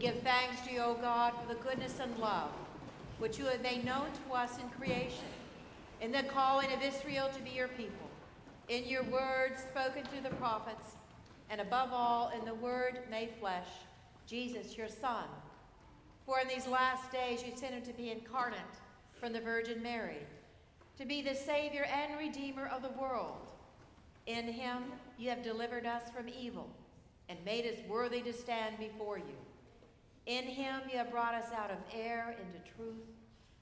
Give 0.05 0.20
thanks 0.20 0.61
to 0.61 0.70
you, 0.70 0.80
O 0.80 0.98
God, 1.00 1.32
for 1.32 1.55
the 1.55 1.59
goodness 1.61 1.98
and 1.98 2.14
love 2.18 2.50
which 3.18 3.38
you 3.38 3.46
have 3.46 3.62
made 3.62 3.86
known 3.86 4.05
to 4.12 4.34
us 4.34 4.59
in 4.59 4.68
creation, 4.68 5.24
in 6.02 6.12
the 6.12 6.22
calling 6.24 6.70
of 6.74 6.82
Israel 6.82 7.30
to 7.34 7.40
be 7.40 7.48
your 7.52 7.68
people, 7.68 8.11
in 8.68 8.84
your 8.84 9.02
words 9.05 9.62
spoken 9.62 10.05
through 10.05 10.20
the 10.20 10.36
prophets, 10.36 10.96
and 11.48 11.59
above 11.59 11.88
all, 11.90 12.30
in 12.38 12.44
the 12.44 12.52
word 12.52 12.98
made 13.11 13.30
flesh, 13.40 13.68
Jesus, 14.26 14.76
your 14.76 14.88
Son. 14.88 15.24
For 16.26 16.38
in 16.38 16.48
these 16.48 16.66
last 16.66 17.11
days 17.11 17.42
you 17.42 17.57
sent 17.57 17.72
him 17.72 17.82
to 17.84 17.94
be 17.94 18.11
incarnate 18.11 18.59
from 19.18 19.32
the 19.32 19.40
Virgin 19.40 19.82
Mary, 19.82 20.26
to 20.98 21.07
be 21.07 21.22
the 21.22 21.34
Savior 21.34 21.86
and 21.86 22.18
Redeemer 22.18 22.66
of 22.66 22.82
the 22.82 23.00
world. 23.00 23.52
In 24.26 24.48
him 24.48 24.82
you 25.18 25.30
have 25.30 25.42
delivered 25.42 25.86
us 25.86 26.02
from 26.14 26.28
evil 26.28 26.68
and 27.30 27.42
made 27.42 27.64
us 27.64 27.78
worthy 27.88 28.20
to 28.20 28.34
stand 28.34 28.78
before 28.78 29.16
you. 29.16 29.43
In 30.26 30.44
him 30.44 30.82
you 30.90 30.96
have 30.96 31.10
brought 31.10 31.34
us 31.34 31.52
out 31.52 31.70
of 31.70 31.76
error 31.92 32.30
into 32.30 32.74
truth, 32.76 33.06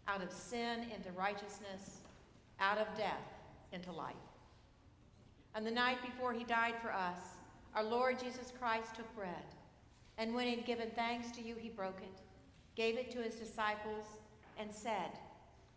out 0.06 0.22
of 0.22 0.32
sin 0.32 0.86
into 0.94 1.10
righteousness, 1.12 2.00
out 2.60 2.78
of 2.78 2.86
death 2.96 3.34
into 3.72 3.90
life. 3.90 4.14
On 5.54 5.64
the 5.64 5.70
night 5.70 5.98
before 6.02 6.32
he 6.32 6.44
died 6.44 6.74
for 6.80 6.92
us, 6.92 7.18
our 7.74 7.82
Lord 7.82 8.18
Jesus 8.18 8.52
Christ 8.58 8.94
took 8.94 9.14
bread, 9.14 9.44
and 10.18 10.34
when 10.34 10.46
he 10.46 10.54
had 10.54 10.64
given 10.64 10.90
thanks 10.94 11.30
to 11.32 11.42
you, 11.42 11.56
he 11.58 11.68
broke 11.68 12.00
it, 12.00 12.20
gave 12.76 12.96
it 12.96 13.10
to 13.10 13.22
his 13.22 13.34
disciples, 13.34 14.06
and 14.58 14.70
said, 14.72 15.18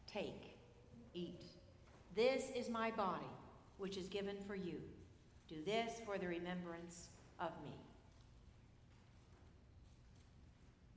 Take, 0.05 0.57
eat. 1.13 1.41
This 2.15 2.45
is 2.55 2.69
my 2.69 2.91
body, 2.91 3.25
which 3.77 3.97
is 3.97 4.07
given 4.07 4.35
for 4.45 4.55
you. 4.55 4.79
Do 5.47 5.55
this 5.65 5.93
for 6.05 6.17
the 6.17 6.27
remembrance 6.27 7.07
of 7.39 7.51
me. 7.63 7.84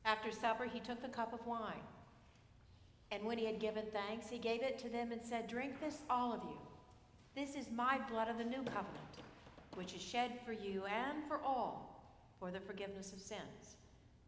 After 0.09 0.33
supper, 0.33 0.65
he 0.65 0.81
took 0.81 1.03
the 1.03 1.09
cup 1.09 1.35
of 1.35 1.47
wine. 1.47 1.85
And 3.13 3.25
when 3.25 3.37
he 3.37 3.45
had 3.45 3.61
given 3.61 3.85
thanks, 3.93 4.31
he 4.31 4.39
gave 4.39 4.63
it 4.63 4.79
to 4.79 4.89
them 4.89 5.13
and 5.13 5.21
said, 5.23 5.47
Drink 5.47 5.79
this, 5.81 5.99
all 6.09 6.33
of 6.33 6.41
you. 6.45 6.57
This 7.35 7.55
is 7.55 7.71
my 7.71 8.01
blood 8.11 8.29
of 8.29 8.39
the 8.39 8.45
new 8.45 8.63
covenant, 8.63 9.15
which 9.75 9.93
is 9.93 10.01
shed 10.01 10.33
for 10.47 10.53
you 10.53 10.85
and 10.87 11.23
for 11.29 11.43
all 11.45 12.03
for 12.41 12.51
the 12.51 12.59
forgiveness 12.59 13.13
of 13.13 13.21
sins. 13.21 13.77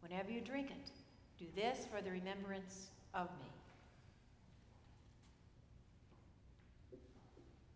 Whenever 0.02 0.30
you 0.30 0.42
drink 0.42 0.70
it, 0.70 0.90
do 1.38 1.46
this 1.56 1.86
for 1.90 2.02
the 2.02 2.10
remembrance 2.10 2.88
of 3.14 3.28
me. 3.40 3.48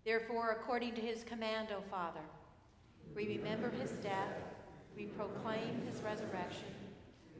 Therefore, 0.05 0.51
according 0.51 0.95
to 0.97 1.01
his 1.01 1.25
command, 1.25 1.69
O 1.73 1.81
Father, 1.91 2.21
we 3.17 3.29
remember 3.29 3.71
his 3.71 3.93
death, 3.93 4.37
we 4.95 5.07
proclaim 5.07 5.81
his 5.91 6.03
resurrection 6.03 6.84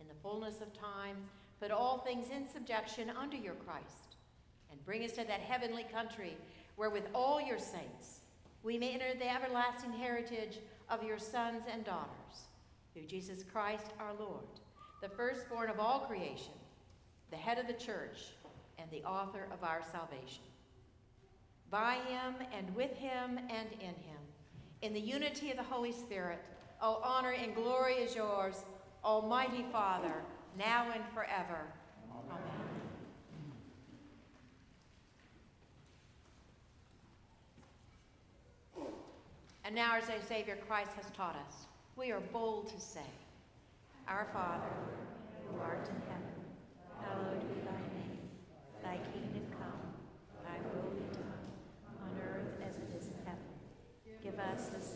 in 0.00 0.08
the 0.08 0.14
fullness 0.22 0.60
of 0.60 0.72
time, 0.72 1.16
put 1.60 1.70
all 1.70 1.98
things 1.98 2.26
in 2.30 2.46
subjection 2.46 3.10
under 3.10 3.36
your 3.36 3.54
Christ, 3.54 4.16
and 4.70 4.84
bring 4.84 5.04
us 5.04 5.12
to 5.12 5.24
that 5.24 5.40
heavenly 5.40 5.84
country 5.84 6.36
where 6.76 6.90
with 6.90 7.08
all 7.14 7.40
your 7.40 7.58
saints 7.58 8.20
we 8.62 8.78
may 8.78 8.92
enter 8.92 9.14
the 9.18 9.32
everlasting 9.32 9.92
heritage 9.92 10.58
of 10.88 11.02
your 11.02 11.18
sons 11.18 11.62
and 11.72 11.84
daughters. 11.84 12.48
Through 12.92 13.06
Jesus 13.06 13.42
Christ 13.42 13.92
our 14.00 14.12
Lord, 14.18 14.44
the 15.02 15.08
firstborn 15.08 15.70
of 15.70 15.80
all 15.80 16.00
creation, 16.00 16.52
the 17.30 17.36
head 17.36 17.58
of 17.58 17.66
the 17.66 17.72
church, 17.72 18.32
and 18.78 18.90
the 18.90 19.04
author 19.04 19.46
of 19.52 19.64
our 19.64 19.82
salvation. 19.90 20.42
By 21.70 21.94
him 22.08 22.34
and 22.56 22.74
with 22.74 22.94
him 22.96 23.38
and 23.38 23.72
in 23.80 23.88
him, 23.88 24.20
in 24.82 24.92
the 24.92 25.00
unity 25.00 25.50
of 25.50 25.56
the 25.56 25.62
Holy 25.62 25.92
Spirit, 25.92 26.42
all 26.80 27.00
honor 27.04 27.32
and 27.32 27.54
glory 27.54 27.94
is 27.94 28.14
yours 28.14 28.64
Almighty 29.06 29.64
Father, 29.70 30.14
now 30.58 30.88
and 30.92 31.04
forever. 31.14 31.60
Amen. 32.10 32.40
And 39.64 39.76
now, 39.76 39.94
as 39.96 40.10
our 40.10 40.16
Savior 40.28 40.58
Christ 40.66 40.90
has 40.96 41.08
taught 41.16 41.36
us, 41.36 41.66
we 41.94 42.10
are 42.10 42.18
bold 42.32 42.68
to 42.70 42.80
say, 42.80 43.06
Our 44.08 44.26
Father, 44.32 44.74
who 45.52 45.60
art 45.60 45.88
in 45.88 46.02
heaven, 46.10 46.34
hallowed 47.00 47.40
be 47.48 47.60
thy 47.60 47.78
name. 47.94 48.18
Thy 48.82 48.96
kingdom 49.12 49.46
come, 49.52 49.86
thy 50.44 50.58
will 50.74 50.90
be 50.90 51.14
done, 51.14 51.46
on 52.02 52.20
earth 52.20 52.60
as 52.68 52.74
it 52.74 52.90
is 52.98 53.06
in 53.06 53.14
heaven. 53.24 53.38
Give 54.20 54.38
us 54.40 54.66
this 54.66 54.95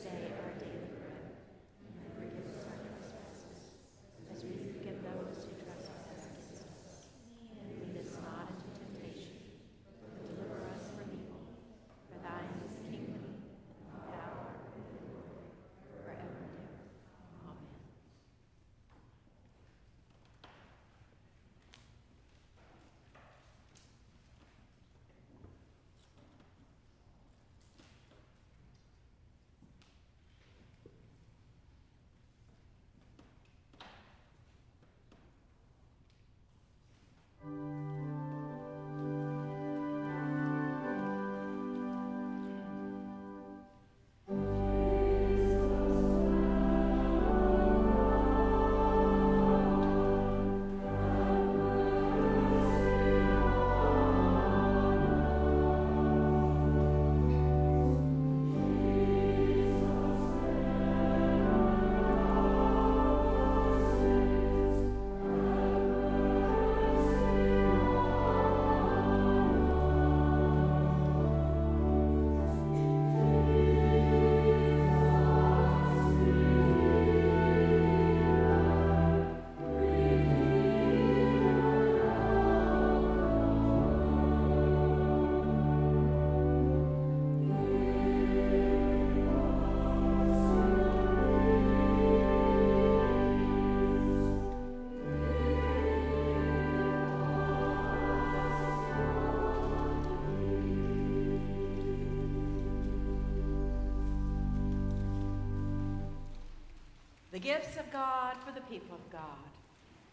the 107.40 107.48
gifts 107.48 107.76
of 107.78 107.90
God 107.90 108.36
for 108.44 108.52
the 108.52 108.60
people 108.62 108.96
of 108.96 109.12
God. 109.12 109.22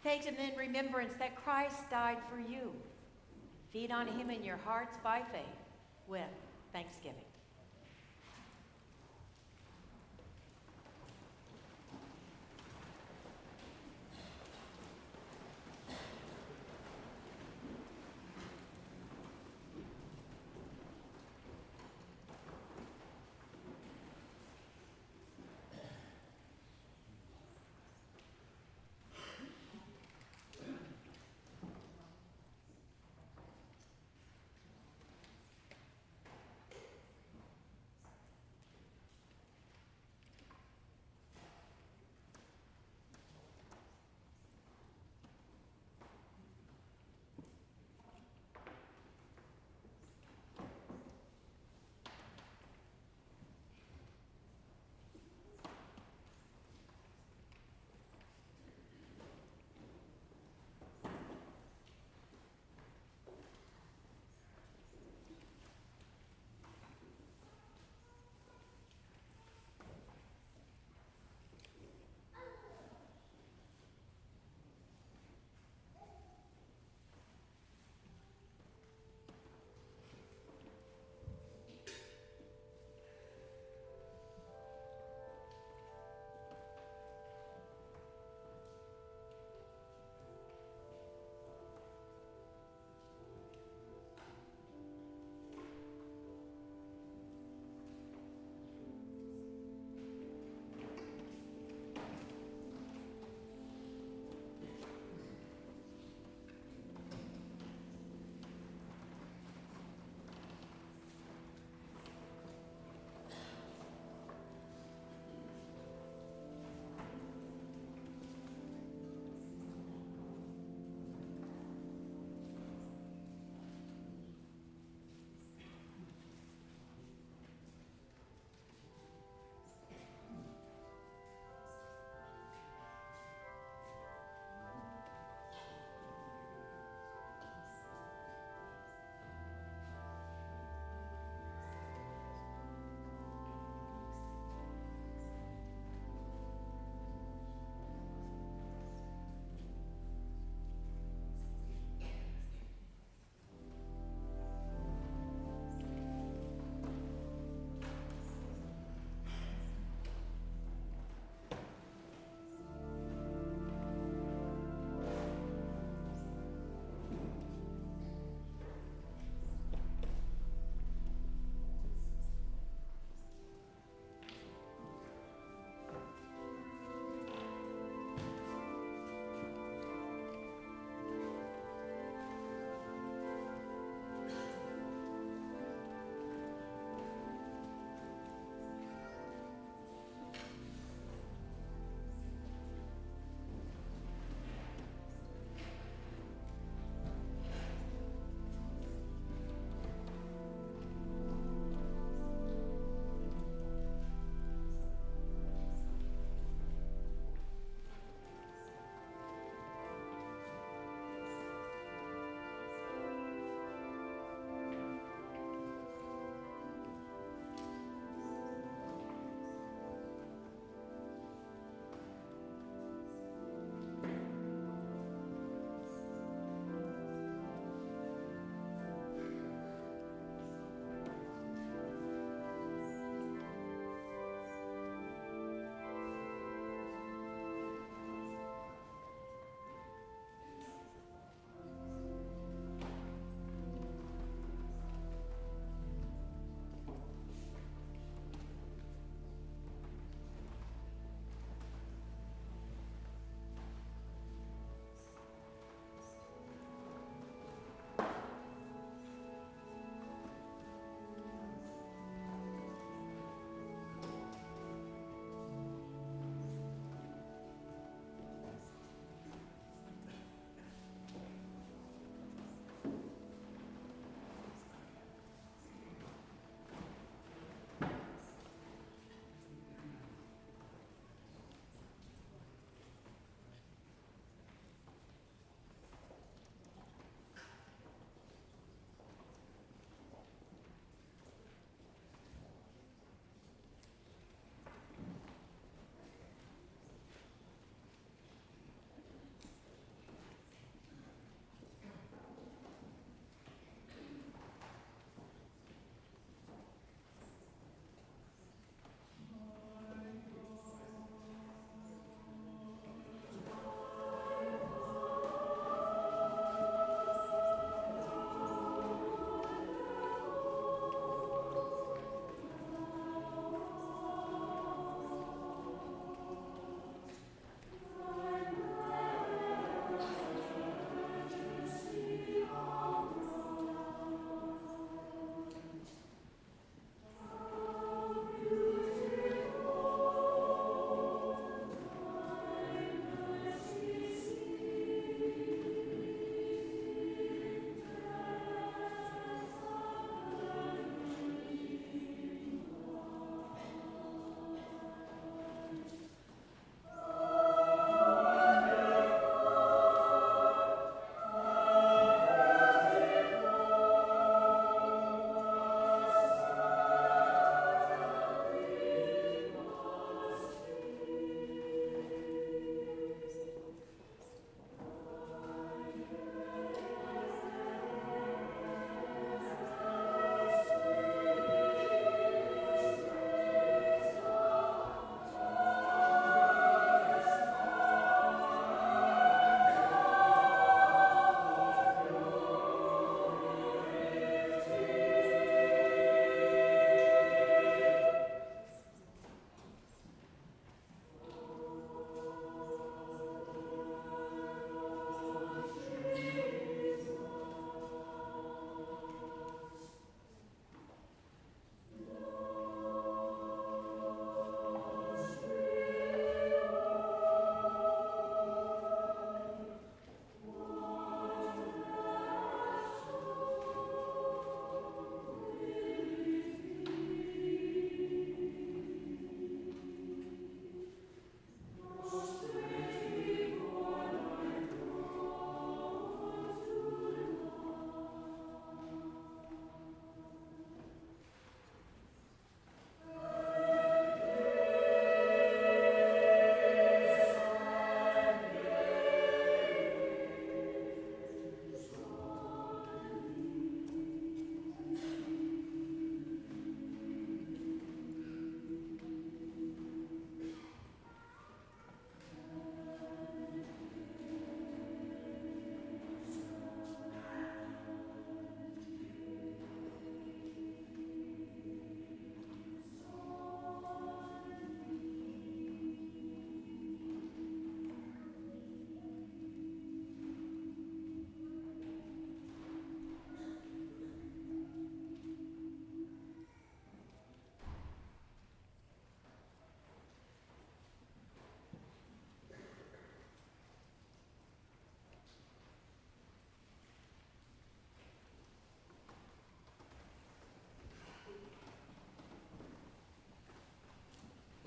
Take 0.02 0.24
them 0.24 0.36
in 0.36 0.56
remembrance 0.56 1.12
that 1.18 1.36
Christ 1.36 1.90
died 1.90 2.18
for 2.30 2.38
you. 2.38 2.72
Feed 3.72 3.90
on 3.90 4.06
him 4.06 4.30
in 4.30 4.42
your 4.42 4.56
hearts 4.56 4.96
by 5.02 5.22
faith 5.32 5.42
with 6.06 6.22
thanksgiving. 6.72 7.27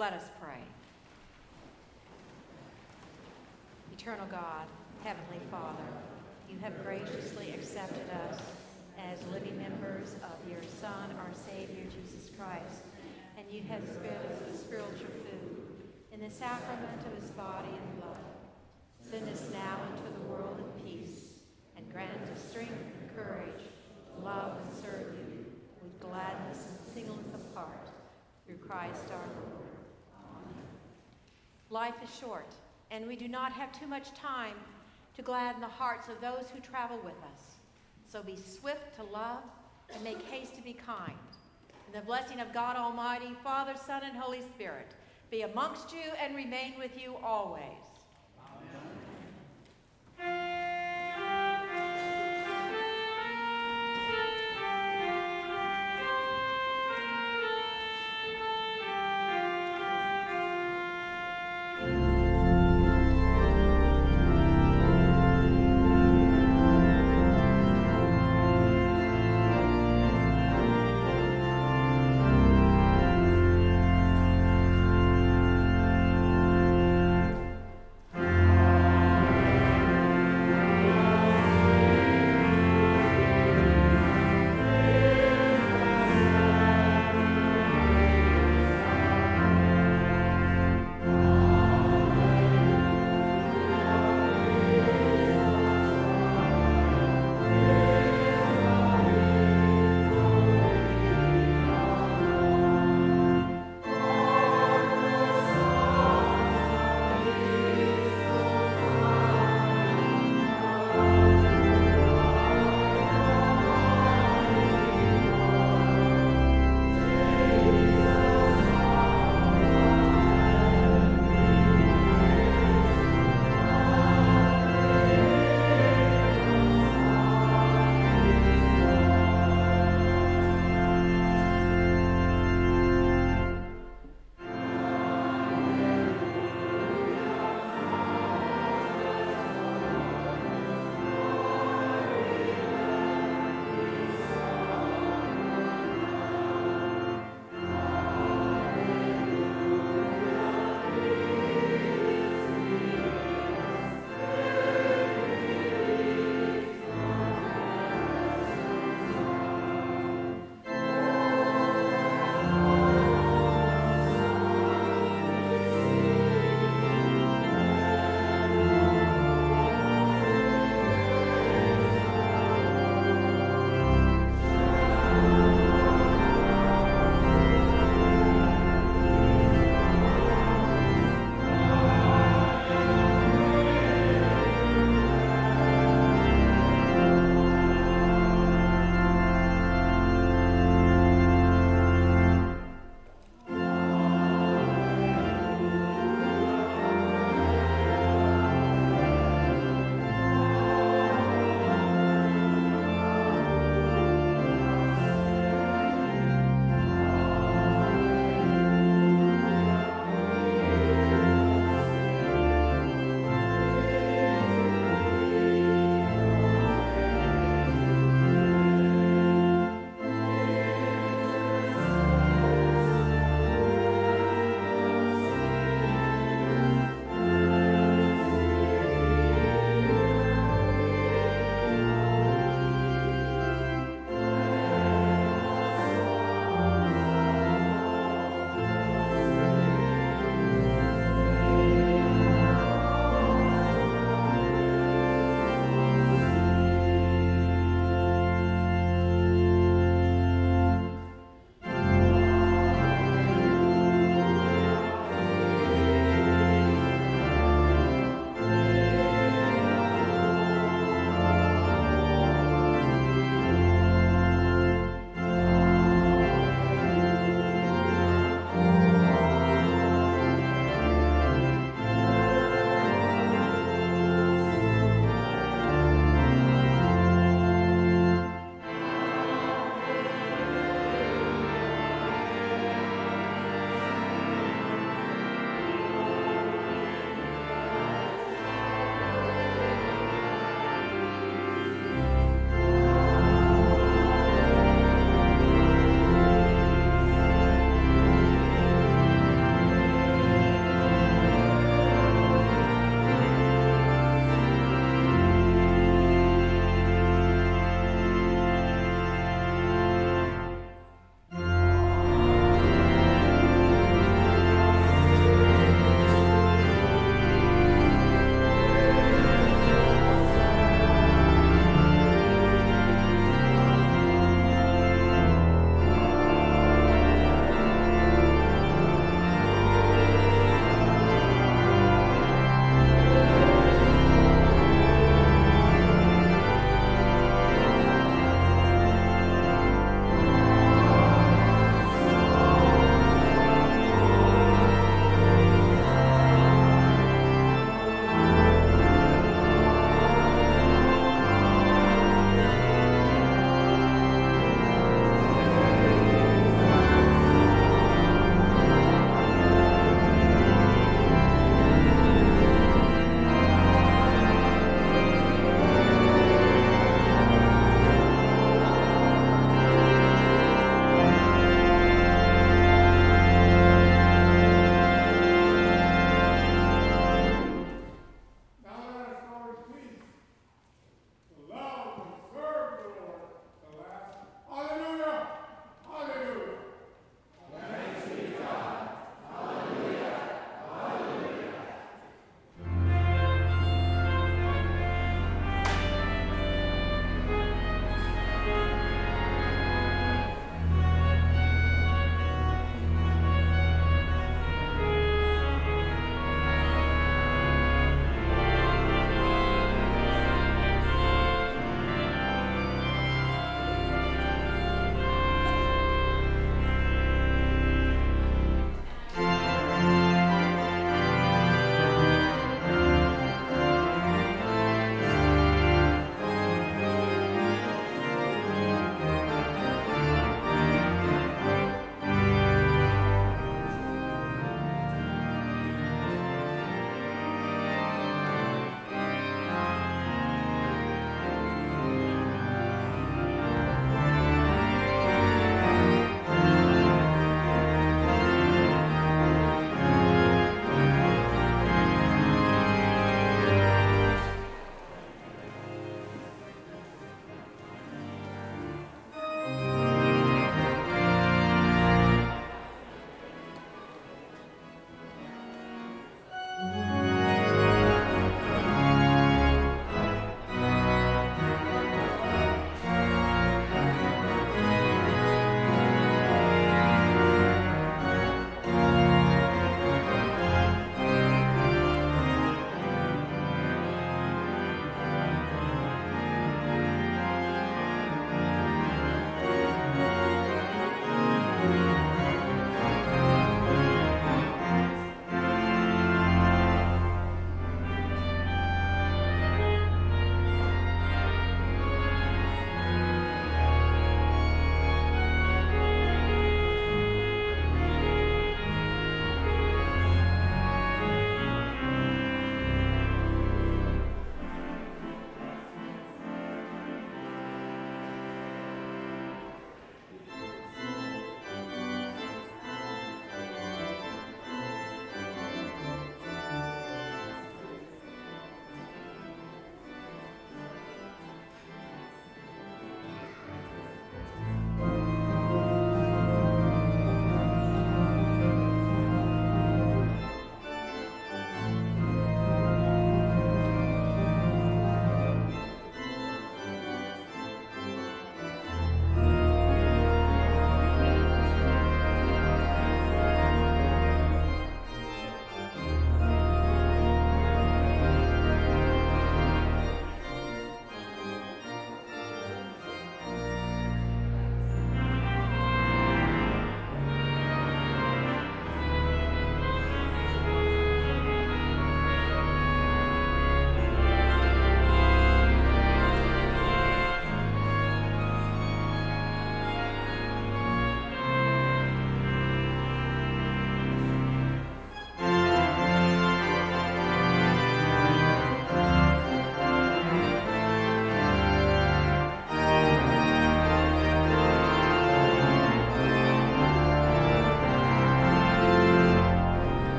Let 0.00 0.14
us 0.14 0.30
pray. 0.40 0.56
Eternal 3.92 4.24
God, 4.30 4.64
Heavenly 5.04 5.44
Father, 5.50 5.84
you 6.48 6.56
have 6.60 6.82
graciously 6.82 7.50
accepted 7.50 8.08
us 8.24 8.40
as 8.96 9.18
living 9.30 9.58
members 9.58 10.14
of 10.24 10.50
your 10.50 10.62
Son, 10.80 11.14
our 11.18 11.28
Savior, 11.46 11.84
Jesus 11.84 12.30
Christ, 12.38 12.80
and 13.36 13.44
you 13.52 13.60
have 13.68 13.82
spared 13.84 14.24
us 14.32 14.38
the 14.50 14.56
spiritual 14.56 15.12
food 15.28 15.68
in 16.14 16.20
the 16.22 16.30
sacrament 16.30 17.02
of 17.04 17.22
his 17.22 17.30
body 17.32 17.68
and 17.68 18.00
blood. 18.00 18.24
Send 19.02 19.28
us 19.28 19.50
now 19.52 19.80
into 19.92 20.18
the 20.18 20.24
world 20.32 20.64
in 20.64 20.82
peace, 20.82 21.44
and 21.76 21.92
grant 21.92 22.22
us 22.32 22.42
strength 22.48 22.72
and 22.72 23.14
courage 23.14 23.68
to 24.16 24.24
love 24.24 24.60
and 24.64 24.82
serve 24.82 25.12
you 25.18 25.44
with 25.82 26.00
gladness 26.00 26.68
and 26.70 26.94
singleness 26.94 27.34
of 27.34 27.54
heart, 27.54 27.90
through 28.46 28.56
Christ 28.66 29.04
our 29.12 29.28
Lord. 29.44 29.66
Life 31.70 31.94
is 32.02 32.10
short, 32.18 32.52
and 32.90 33.06
we 33.06 33.14
do 33.14 33.28
not 33.28 33.52
have 33.52 33.70
too 33.70 33.86
much 33.86 34.12
time 34.12 34.56
to 35.14 35.22
gladden 35.22 35.60
the 35.60 35.68
hearts 35.68 36.08
of 36.08 36.20
those 36.20 36.46
who 36.52 36.58
travel 36.58 36.98
with 37.04 37.14
us. 37.32 37.58
So 38.10 38.24
be 38.24 38.36
swift 38.36 38.96
to 38.96 39.04
love 39.04 39.44
and 39.94 40.02
make 40.02 40.20
haste 40.22 40.56
to 40.56 40.62
be 40.62 40.72
kind. 40.72 41.14
And 41.86 41.94
the 41.94 42.04
blessing 42.04 42.40
of 42.40 42.52
God 42.52 42.76
Almighty, 42.76 43.36
Father, 43.44 43.74
Son, 43.86 44.02
and 44.04 44.16
Holy 44.16 44.42
Spirit 44.42 44.88
be 45.30 45.42
amongst 45.42 45.92
you 45.92 46.10
and 46.20 46.34
remain 46.34 46.74
with 46.76 47.00
you 47.00 47.14
always. 47.22 47.89